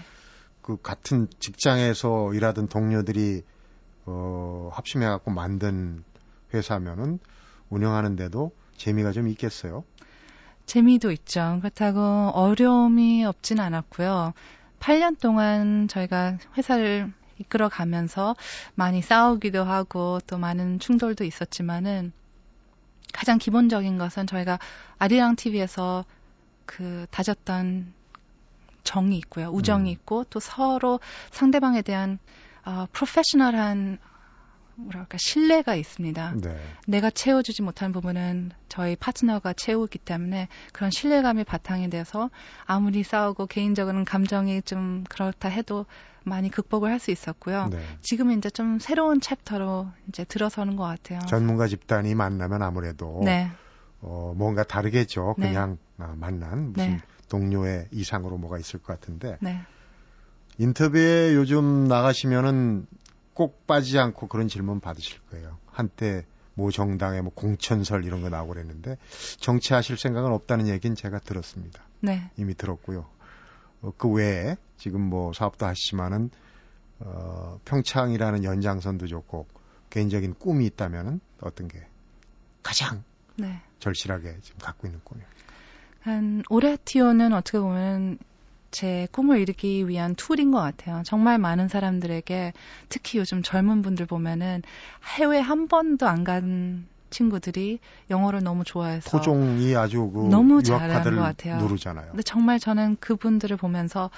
그 0.63 0.81
같은 0.81 1.27
직장에서 1.39 2.33
일하던 2.33 2.69
동료들이 2.69 3.43
어, 4.07 4.69
합심해갖고 4.73 5.29
만든 5.29 6.03
회사면은 6.53 7.19
운영하는데도 7.69 8.51
재미가 8.77 9.11
좀 9.11 9.27
있겠어요? 9.27 9.83
재미도 10.65 11.11
있죠. 11.11 11.59
그렇다고 11.61 11.99
어려움이 12.33 13.23
없진 13.25 13.59
않았고요. 13.59 14.33
8년 14.79 15.19
동안 15.19 15.87
저희가 15.87 16.37
회사를 16.57 17.11
이끌어 17.37 17.69
가면서 17.69 18.35
많이 18.75 19.01
싸우기도 19.01 19.63
하고 19.63 20.19
또 20.27 20.37
많은 20.37 20.79
충돌도 20.79 21.23
있었지만은 21.23 22.13
가장 23.13 23.37
기본적인 23.37 23.97
것은 23.97 24.27
저희가 24.27 24.59
아리랑 24.97 25.35
TV에서 25.35 26.05
그 26.65 27.05
다졌던 27.11 27.93
정이 28.83 29.17
있고요. 29.17 29.49
우정이 29.49 29.89
음. 29.89 29.91
있고 29.91 30.23
또 30.25 30.39
서로 30.39 30.99
상대방에 31.31 31.81
대한 31.81 32.19
어, 32.65 32.87
프로페셔널한 32.91 33.99
뭐랄까 34.75 35.17
신뢰가 35.17 35.75
있습니다. 35.75 36.33
네. 36.41 36.57
내가 36.87 37.09
채워주지 37.09 37.61
못한 37.61 37.91
부분은 37.91 38.51
저희 38.69 38.95
파트너가 38.95 39.53
채우기 39.53 39.99
때문에 39.99 40.47
그런 40.73 40.91
신뢰감이 40.91 41.43
바탕이 41.43 41.89
돼서 41.89 42.29
아무리 42.65 43.03
싸우고 43.03 43.47
개인적으로는 43.47 44.05
감정이 44.05 44.61
좀 44.61 45.03
그렇다 45.09 45.49
해도 45.49 45.85
많이 46.23 46.49
극복을 46.49 46.91
할 46.91 46.99
수 46.99 47.11
있었고요. 47.11 47.67
네. 47.71 47.79
지금은 48.01 48.39
이제 48.39 48.49
좀 48.49 48.79
새로운 48.79 49.21
챕터로 49.21 49.87
이제 50.09 50.23
들어서는 50.23 50.75
것 50.75 50.83
같아요. 50.83 51.19
전문가 51.27 51.67
집단이 51.67 52.15
만나면 52.15 52.63
아무래도 52.63 53.21
네. 53.23 53.51
어, 54.01 54.33
뭔가 54.35 54.63
다르겠죠. 54.63 55.35
네. 55.37 55.49
그냥 55.49 55.77
아, 55.97 56.13
만난 56.17 56.73
무슨 56.73 56.93
네. 56.93 57.01
동료의 57.29 57.87
이상으로 57.91 58.37
뭐가 58.37 58.57
있을 58.57 58.81
것 58.81 58.99
같은데 58.99 59.37
네. 59.39 59.61
인터뷰에 60.57 61.35
요즘 61.35 61.87
나가시면은 61.87 62.87
꼭 63.35 63.67
빠지지 63.67 63.99
않고 63.99 64.27
그런 64.27 64.47
질문 64.47 64.79
받으실 64.79 65.19
거예요. 65.29 65.59
한때 65.67 66.25
모 66.55 66.71
정당의 66.71 67.21
뭐 67.21 67.31
공천설 67.35 68.05
이런 68.05 68.21
거 68.21 68.29
나오고 68.29 68.53
그랬는데 68.53 68.97
정치하실 69.39 69.97
생각은 69.97 70.31
없다는 70.31 70.69
얘기는 70.69 70.95
제가 70.95 71.19
들었습니다. 71.19 71.83
네. 71.99 72.31
이미 72.37 72.55
들었고요. 72.55 73.05
어, 73.81 73.91
그 73.97 74.09
외에 74.09 74.55
지금 74.77 75.01
뭐 75.01 75.33
사업도 75.33 75.65
하시지만은 75.65 76.31
어, 76.99 77.59
평창이라는 77.65 78.45
연장선도 78.45 79.07
좋고 79.07 79.47
개인적인 79.89 80.35
꿈이 80.35 80.65
있다면은 80.67 81.19
어떤 81.41 81.67
게 81.67 81.85
가장 82.63 83.03
네. 83.35 83.61
절실하게 83.79 84.37
지금 84.41 84.59
갖고 84.59 84.87
있는 84.87 85.01
꿈이에요. 85.03 85.27
한 85.99 86.43
오라티오는 86.49 87.33
어떻게 87.33 87.59
보면 87.59 88.17
제 88.71 89.07
꿈을 89.11 89.39
이루기 89.39 89.87
위한 89.87 90.15
툴인 90.15 90.51
것 90.51 90.59
같아요. 90.59 91.01
정말 91.05 91.37
많은 91.37 91.67
사람들에게 91.67 92.53
특히 92.89 93.19
요즘 93.19 93.41
젊은 93.41 93.81
분들 93.81 94.05
보면은 94.05 94.61
해외 95.17 95.39
한 95.39 95.67
번도 95.67 96.07
안 96.07 96.23
간 96.25 96.87
친구들이 97.11 97.79
영어를 98.09 98.43
너무 98.43 98.63
좋아해서 98.65 99.09
토종이 99.11 99.75
아주 99.75 100.09
그 100.13 100.27
너무 100.29 100.61
잘하는 100.63 101.15
것 101.15 101.21
같아요. 101.21 101.57
누르잖아요. 101.57 102.07
근데 102.11 102.23
정말 102.23 102.59
저는 102.59 102.97
그분들을 102.99 103.55
보면서 103.57 104.09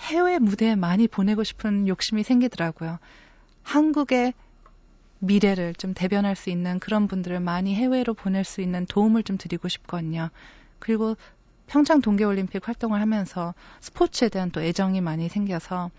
해외 0.00 0.38
무대에 0.38 0.76
많이 0.76 1.08
보내고 1.08 1.42
싶은 1.42 1.88
욕심이 1.88 2.22
생기더라고요. 2.22 2.98
한국의 3.62 4.34
미래를 5.18 5.74
좀 5.74 5.94
대변할 5.94 6.36
수 6.36 6.50
있는 6.50 6.78
그런 6.78 7.08
분들을 7.08 7.40
많이 7.40 7.74
해외로 7.74 8.14
보낼 8.14 8.44
수 8.44 8.60
있는 8.60 8.84
도움을 8.86 9.22
좀 9.22 9.38
드리고 9.38 9.68
싶거든요. 9.68 10.28
그리고 10.78 11.16
평창 11.66 12.00
동계올림픽 12.00 12.66
활동을 12.66 13.00
하면서 13.00 13.54
스포츠에 13.80 14.28
대한 14.28 14.50
또 14.50 14.62
애정이 14.62 15.00
많이 15.00 15.28
생겨서 15.28 15.90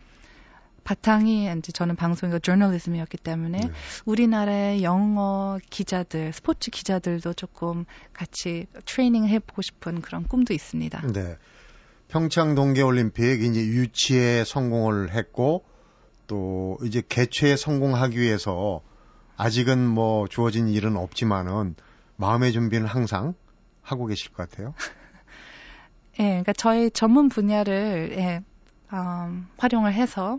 바탕이 0.83 1.51
이제 1.57 1.71
저는 1.71 1.95
방송이고 1.95 2.39
저널리즘이었기 2.39 3.17
때문에 3.17 3.59
네. 3.59 3.71
우리나라의 4.05 4.83
영어 4.83 5.57
기자들, 5.69 6.31
스포츠 6.31 6.69
기자들도 6.69 7.33
조금 7.33 7.85
같이 8.13 8.67
트레이닝 8.85 9.27
해보고 9.27 9.63
싶은 9.63 10.01
그런 10.01 10.27
꿈도 10.27 10.53
있습니다. 10.53 11.01
네. 11.11 11.37
평창 12.07 12.53
동계올림픽 12.53 13.41
이제 13.41 13.65
유치에 13.65 14.43
성공을 14.45 15.11
했고 15.13 15.65
또 16.27 16.77
이제 16.83 17.01
개최에 17.07 17.57
성공하기 17.57 18.19
위해서 18.19 18.81
아직은 19.37 19.87
뭐 19.87 20.27
주어진 20.27 20.67
일은 20.67 20.97
없지만은 20.97 21.75
마음의 22.15 22.51
준비는 22.51 22.85
항상 22.85 23.33
하고 23.81 24.05
계실 24.05 24.31
것 24.31 24.49
같아요. 24.49 24.75
예, 26.19 26.23
그러니까 26.23 26.53
저희 26.53 26.89
전문 26.91 27.29
분야를 27.29 28.15
예, 28.17 28.41
음, 28.93 29.47
활용을 29.57 29.93
해서 29.93 30.37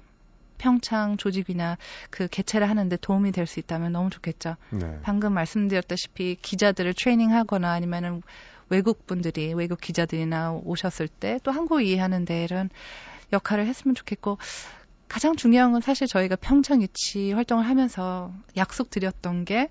평창 0.58 1.16
조직이나 1.18 1.76
그 2.10 2.28
개최를 2.28 2.68
하는데 2.70 2.96
도움이 2.96 3.32
될 3.32 3.46
수 3.46 3.60
있다면 3.60 3.92
너무 3.92 4.08
좋겠죠. 4.10 4.56
네. 4.70 4.98
방금 5.02 5.34
말씀드렸다시피 5.34 6.38
기자들을 6.40 6.94
트레이닝하거나 6.94 7.70
아니면은 7.70 8.22
외국 8.70 9.06
분들이 9.06 9.52
외국 9.54 9.80
기자들이나 9.80 10.52
오셨을 10.52 11.08
때 11.08 11.38
또 11.44 11.50
한국 11.52 11.82
이해하는 11.82 12.24
데는 12.24 12.70
역할을 13.32 13.66
했으면 13.66 13.94
좋겠고 13.94 14.38
가장 15.08 15.36
중요한 15.36 15.72
건 15.72 15.80
사실 15.82 16.06
저희가 16.06 16.36
평창 16.36 16.82
유치 16.82 17.32
활동을 17.32 17.66
하면서 17.68 18.32
약속드렸던 18.56 19.44
게 19.44 19.70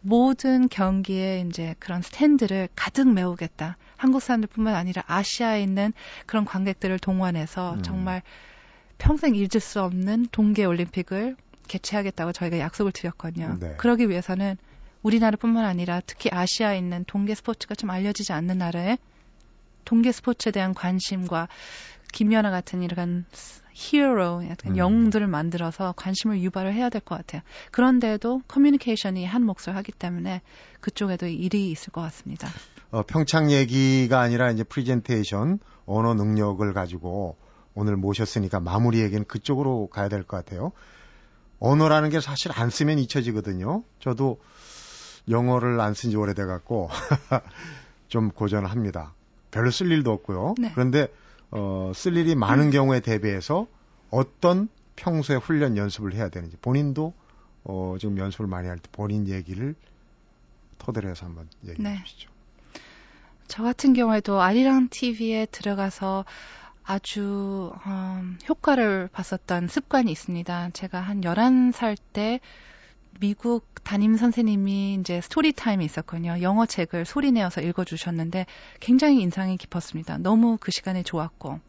모든 0.00 0.68
경기에 0.68 1.44
이제 1.48 1.74
그런 1.78 2.02
스탠드를 2.02 2.68
가득 2.76 3.12
메우겠다. 3.12 3.76
한국 3.96 4.20
사람들뿐만 4.20 4.74
아니라 4.74 5.02
아시아에 5.06 5.62
있는 5.62 5.92
그런 6.26 6.44
관객들을 6.44 6.98
동원해서 6.98 7.74
음. 7.74 7.82
정말 7.82 8.22
평생 8.98 9.34
잊을 9.34 9.60
수 9.60 9.82
없는 9.82 10.26
동계 10.32 10.64
올림픽을 10.64 11.36
개최하겠다고 11.68 12.32
저희가 12.32 12.58
약속을 12.58 12.92
드렸거든요. 12.92 13.56
네. 13.58 13.74
그러기 13.76 14.08
위해서는 14.08 14.56
우리나라뿐만 15.02 15.64
아니라 15.64 16.00
특히 16.06 16.30
아시아에 16.32 16.78
있는 16.78 17.04
동계 17.06 17.34
스포츠가 17.34 17.74
좀 17.74 17.90
알려지지 17.90 18.32
않는 18.32 18.58
나라에 18.58 18.98
동계 19.84 20.12
스포츠에 20.12 20.52
대한 20.52 20.74
관심과 20.74 21.48
김연아 22.12 22.50
같은 22.50 22.82
이런 22.82 23.24
히어로, 23.78 24.44
약간 24.48 24.72
음. 24.72 24.76
영웅들을 24.78 25.26
만들어서 25.26 25.92
관심을 25.96 26.40
유발을 26.40 26.72
해야 26.72 26.88
될 26.88 27.02
것 27.02 27.14
같아요. 27.16 27.42
그런데도 27.72 28.40
커뮤니케이션이 28.48 29.26
한 29.26 29.44
몫을 29.44 29.76
하기 29.76 29.92
때문에 29.92 30.40
그쪽에도 30.80 31.26
일이 31.26 31.70
있을 31.70 31.92
것 31.92 32.00
같습니다. 32.00 32.48
어, 32.90 33.02
평창 33.02 33.50
얘기가 33.50 34.18
아니라 34.20 34.50
이제 34.50 34.64
프리젠테이션 34.64 35.58
언어 35.84 36.14
능력을 36.14 36.72
가지고 36.72 37.36
오늘 37.74 37.96
모셨으니까 37.96 38.60
마무리 38.60 39.00
얘기는 39.00 39.22
그쪽으로 39.26 39.88
가야 39.88 40.08
될 40.08 40.22
것 40.22 40.38
같아요. 40.38 40.72
언어라는 41.58 42.08
게 42.08 42.20
사실 42.20 42.52
안 42.54 42.70
쓰면 42.70 42.98
잊혀지거든요. 42.98 43.82
저도 44.00 44.40
영어를 45.28 45.78
안 45.80 45.92
쓴 45.92 46.10
지 46.10 46.16
오래돼 46.16 46.46
갖고 46.46 46.88
좀 48.08 48.30
고전을 48.30 48.70
합니다. 48.70 49.12
별로 49.50 49.70
쓸 49.70 49.90
일도 49.92 50.10
없고요. 50.12 50.54
네. 50.58 50.70
그런데 50.74 51.08
어, 51.50 51.92
쓸 51.94 52.16
일이 52.16 52.34
많은 52.34 52.70
경우에 52.70 53.00
대비해서 53.00 53.66
어떤 54.10 54.68
평소에 54.96 55.36
훈련 55.36 55.76
연습을 55.76 56.14
해야 56.14 56.28
되는지 56.28 56.56
본인도 56.58 57.12
어, 57.64 57.96
지금 58.00 58.18
연습을 58.18 58.46
많이 58.46 58.68
할 58.68 58.78
때 58.78 58.88
본인 58.92 59.26
얘기를 59.28 59.74
토대로 60.78 61.08
해서 61.08 61.26
한번 61.26 61.48
얘기해 61.66 61.88
네. 61.88 62.02
주시죠. 62.04 62.30
저 63.48 63.62
같은 63.62 63.92
경우에도 63.92 64.40
아리랑 64.40 64.88
TV에 64.90 65.46
들어가서 65.46 66.24
아주 66.84 67.72
음, 67.86 68.38
효과를 68.48 69.08
봤었던 69.12 69.68
습관이 69.68 70.10
있습니다. 70.12 70.70
제가 70.70 71.00
한 71.00 71.20
11살 71.22 71.96
때 72.12 72.40
미국 73.20 73.66
담임 73.84 74.16
선생님이 74.16 74.98
이제 75.00 75.20
스토리 75.20 75.52
타임이 75.52 75.84
있었거든요. 75.84 76.42
영어 76.42 76.66
책을 76.66 77.04
소리 77.04 77.32
내어서 77.32 77.60
읽어주셨는데 77.60 78.46
굉장히 78.80 79.20
인상이 79.20 79.56
깊었습니다. 79.56 80.18
너무 80.18 80.58
그 80.60 80.70
시간이 80.72 81.04
좋았고 81.04 81.60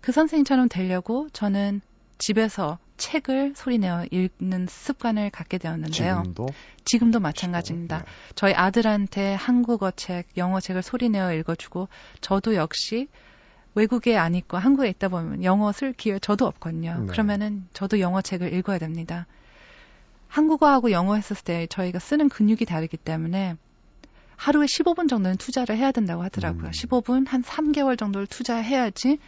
그 0.00 0.12
선생님처럼 0.12 0.68
되려고 0.68 1.28
저는 1.32 1.80
집에서 2.18 2.78
책을 2.96 3.54
소리내어 3.56 4.06
읽는 4.10 4.66
습관을 4.68 5.30
갖게 5.30 5.58
되었는데요. 5.58 6.22
지금도 6.22 6.46
지금도 6.84 7.20
마찬가지입니다. 7.20 7.98
네. 7.98 8.04
저희 8.34 8.54
아들한테 8.54 9.34
한국어 9.34 9.90
책, 9.90 10.28
영어 10.36 10.60
책을 10.60 10.82
소리내어 10.82 11.34
읽어주고 11.34 11.88
저도 12.20 12.54
역시 12.54 13.08
외국에 13.74 14.16
안 14.16 14.34
있고 14.34 14.56
한국에 14.56 14.88
있다 14.90 15.08
보면 15.08 15.42
영어 15.42 15.72
쓸 15.72 15.92
기회 15.92 16.18
저도 16.18 16.46
없거든요. 16.46 16.98
네. 17.00 17.06
그러면은 17.06 17.66
저도 17.72 17.98
영어 17.98 18.22
책을 18.22 18.52
읽어야 18.52 18.78
됩니다. 18.78 19.26
한국어하고 20.34 20.90
영어 20.90 21.14
했을 21.14 21.36
때 21.36 21.68
저희가 21.68 22.00
쓰는 22.00 22.28
근육이 22.28 22.64
다르기 22.66 22.96
때문에 22.96 23.56
하루에 24.34 24.66
15분 24.66 25.08
정도는 25.08 25.36
투자를 25.36 25.76
해야 25.76 25.92
된다고 25.92 26.24
하더라고요. 26.24 26.66
음. 26.66 26.70
15분 26.70 27.28
한 27.28 27.42
3개월 27.42 27.96
정도를 27.96 28.26
투자해야지 28.26 29.18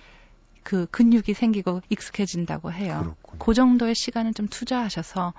그 0.64 0.86
근육이 0.86 1.32
생기고 1.34 1.82
익숙해진다고 1.90 2.72
해요. 2.72 3.14
그렇군요. 3.22 3.38
그 3.38 3.54
정도의 3.54 3.94
시간을 3.94 4.34
좀 4.34 4.48
투자하셔서 4.48 5.32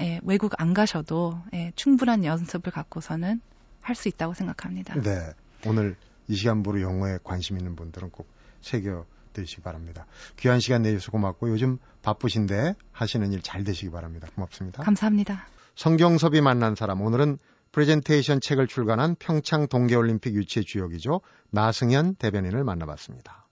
예, 0.00 0.20
외국 0.24 0.60
안 0.60 0.74
가셔도 0.74 1.40
예, 1.54 1.70
충분한 1.76 2.24
연습을 2.24 2.72
갖고서는 2.72 3.40
할 3.80 3.94
수 3.94 4.08
있다고 4.08 4.34
생각합니다. 4.34 5.00
네. 5.00 5.30
오늘 5.64 5.94
이 6.26 6.34
시간부로 6.34 6.80
영어에 6.80 7.18
관심 7.22 7.56
있는 7.58 7.76
분들은 7.76 8.10
꼭 8.10 8.26
새겨 8.60 9.06
드시기 9.42 9.62
바랍니다. 9.62 10.06
귀한 10.38 10.60
시간 10.60 10.82
내주셔서 10.82 11.12
고맙고 11.12 11.48
요즘 11.50 11.78
바쁘신데 12.02 12.74
하시는 12.92 13.32
일 13.32 13.42
잘 13.42 13.64
되시기 13.64 13.90
바랍니다. 13.90 14.28
고맙습니다. 14.34 14.82
감사합니다. 14.82 15.46
성경섭이 15.76 16.40
만난 16.40 16.74
사람 16.74 17.02
오늘은 17.02 17.38
프레젠테이션 17.72 18.40
책을 18.40 18.66
출간한 18.66 19.14
평창 19.18 19.68
동계올림픽 19.68 20.34
유치의 20.34 20.64
주역이죠. 20.64 21.20
나승현 21.50 22.14
대변인을 22.16 22.64
만나봤습니다. 22.64 23.46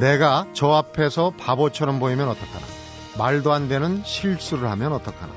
내가 0.00 0.46
저 0.52 0.70
앞에서 0.70 1.32
바보처럼 1.36 1.98
보이면 1.98 2.28
어떡하나. 2.28 2.66
말도 3.18 3.52
안 3.52 3.68
되는 3.68 4.02
실수를 4.04 4.70
하면 4.70 4.92
어떡하나. 4.92 5.32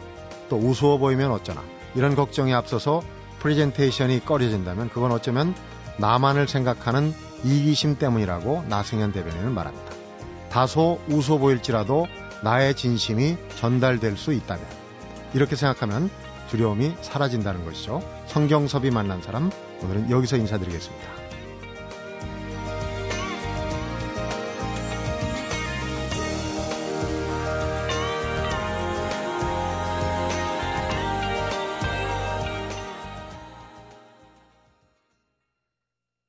또 0.50 0.58
우스워 0.58 1.00
보이면 1.00 1.32
어쩌나. 1.32 1.64
이런 1.96 2.16
걱정이 2.16 2.54
앞서서 2.54 3.02
프레젠테이션이 3.40 4.24
꺼려진다면 4.24 4.90
그건 4.90 5.12
어쩌면 5.12 5.56
나만을 5.98 6.48
생각하는 6.48 7.14
이기심 7.44 7.98
때문이라고 7.98 8.64
나승현 8.68 9.12
대변인은 9.12 9.54
말합니다. 9.54 9.92
다소 10.50 11.00
우스워 11.08 11.38
보일지라도 11.38 12.08
나의 12.44 12.76
진심이 12.76 13.38
전달될 13.58 14.18
수 14.18 14.34
있다면 14.34 14.66
이렇게 15.34 15.56
생각하면 15.56 16.10
두려움이 16.50 16.96
사라진다는 17.02 17.64
것이죠. 17.64 18.02
성경섭이 18.28 18.92
만난 18.92 19.22
사람 19.22 19.50
오늘은 19.82 20.12
여기서 20.12 20.38
인사드리겠습니다. 20.38 21.21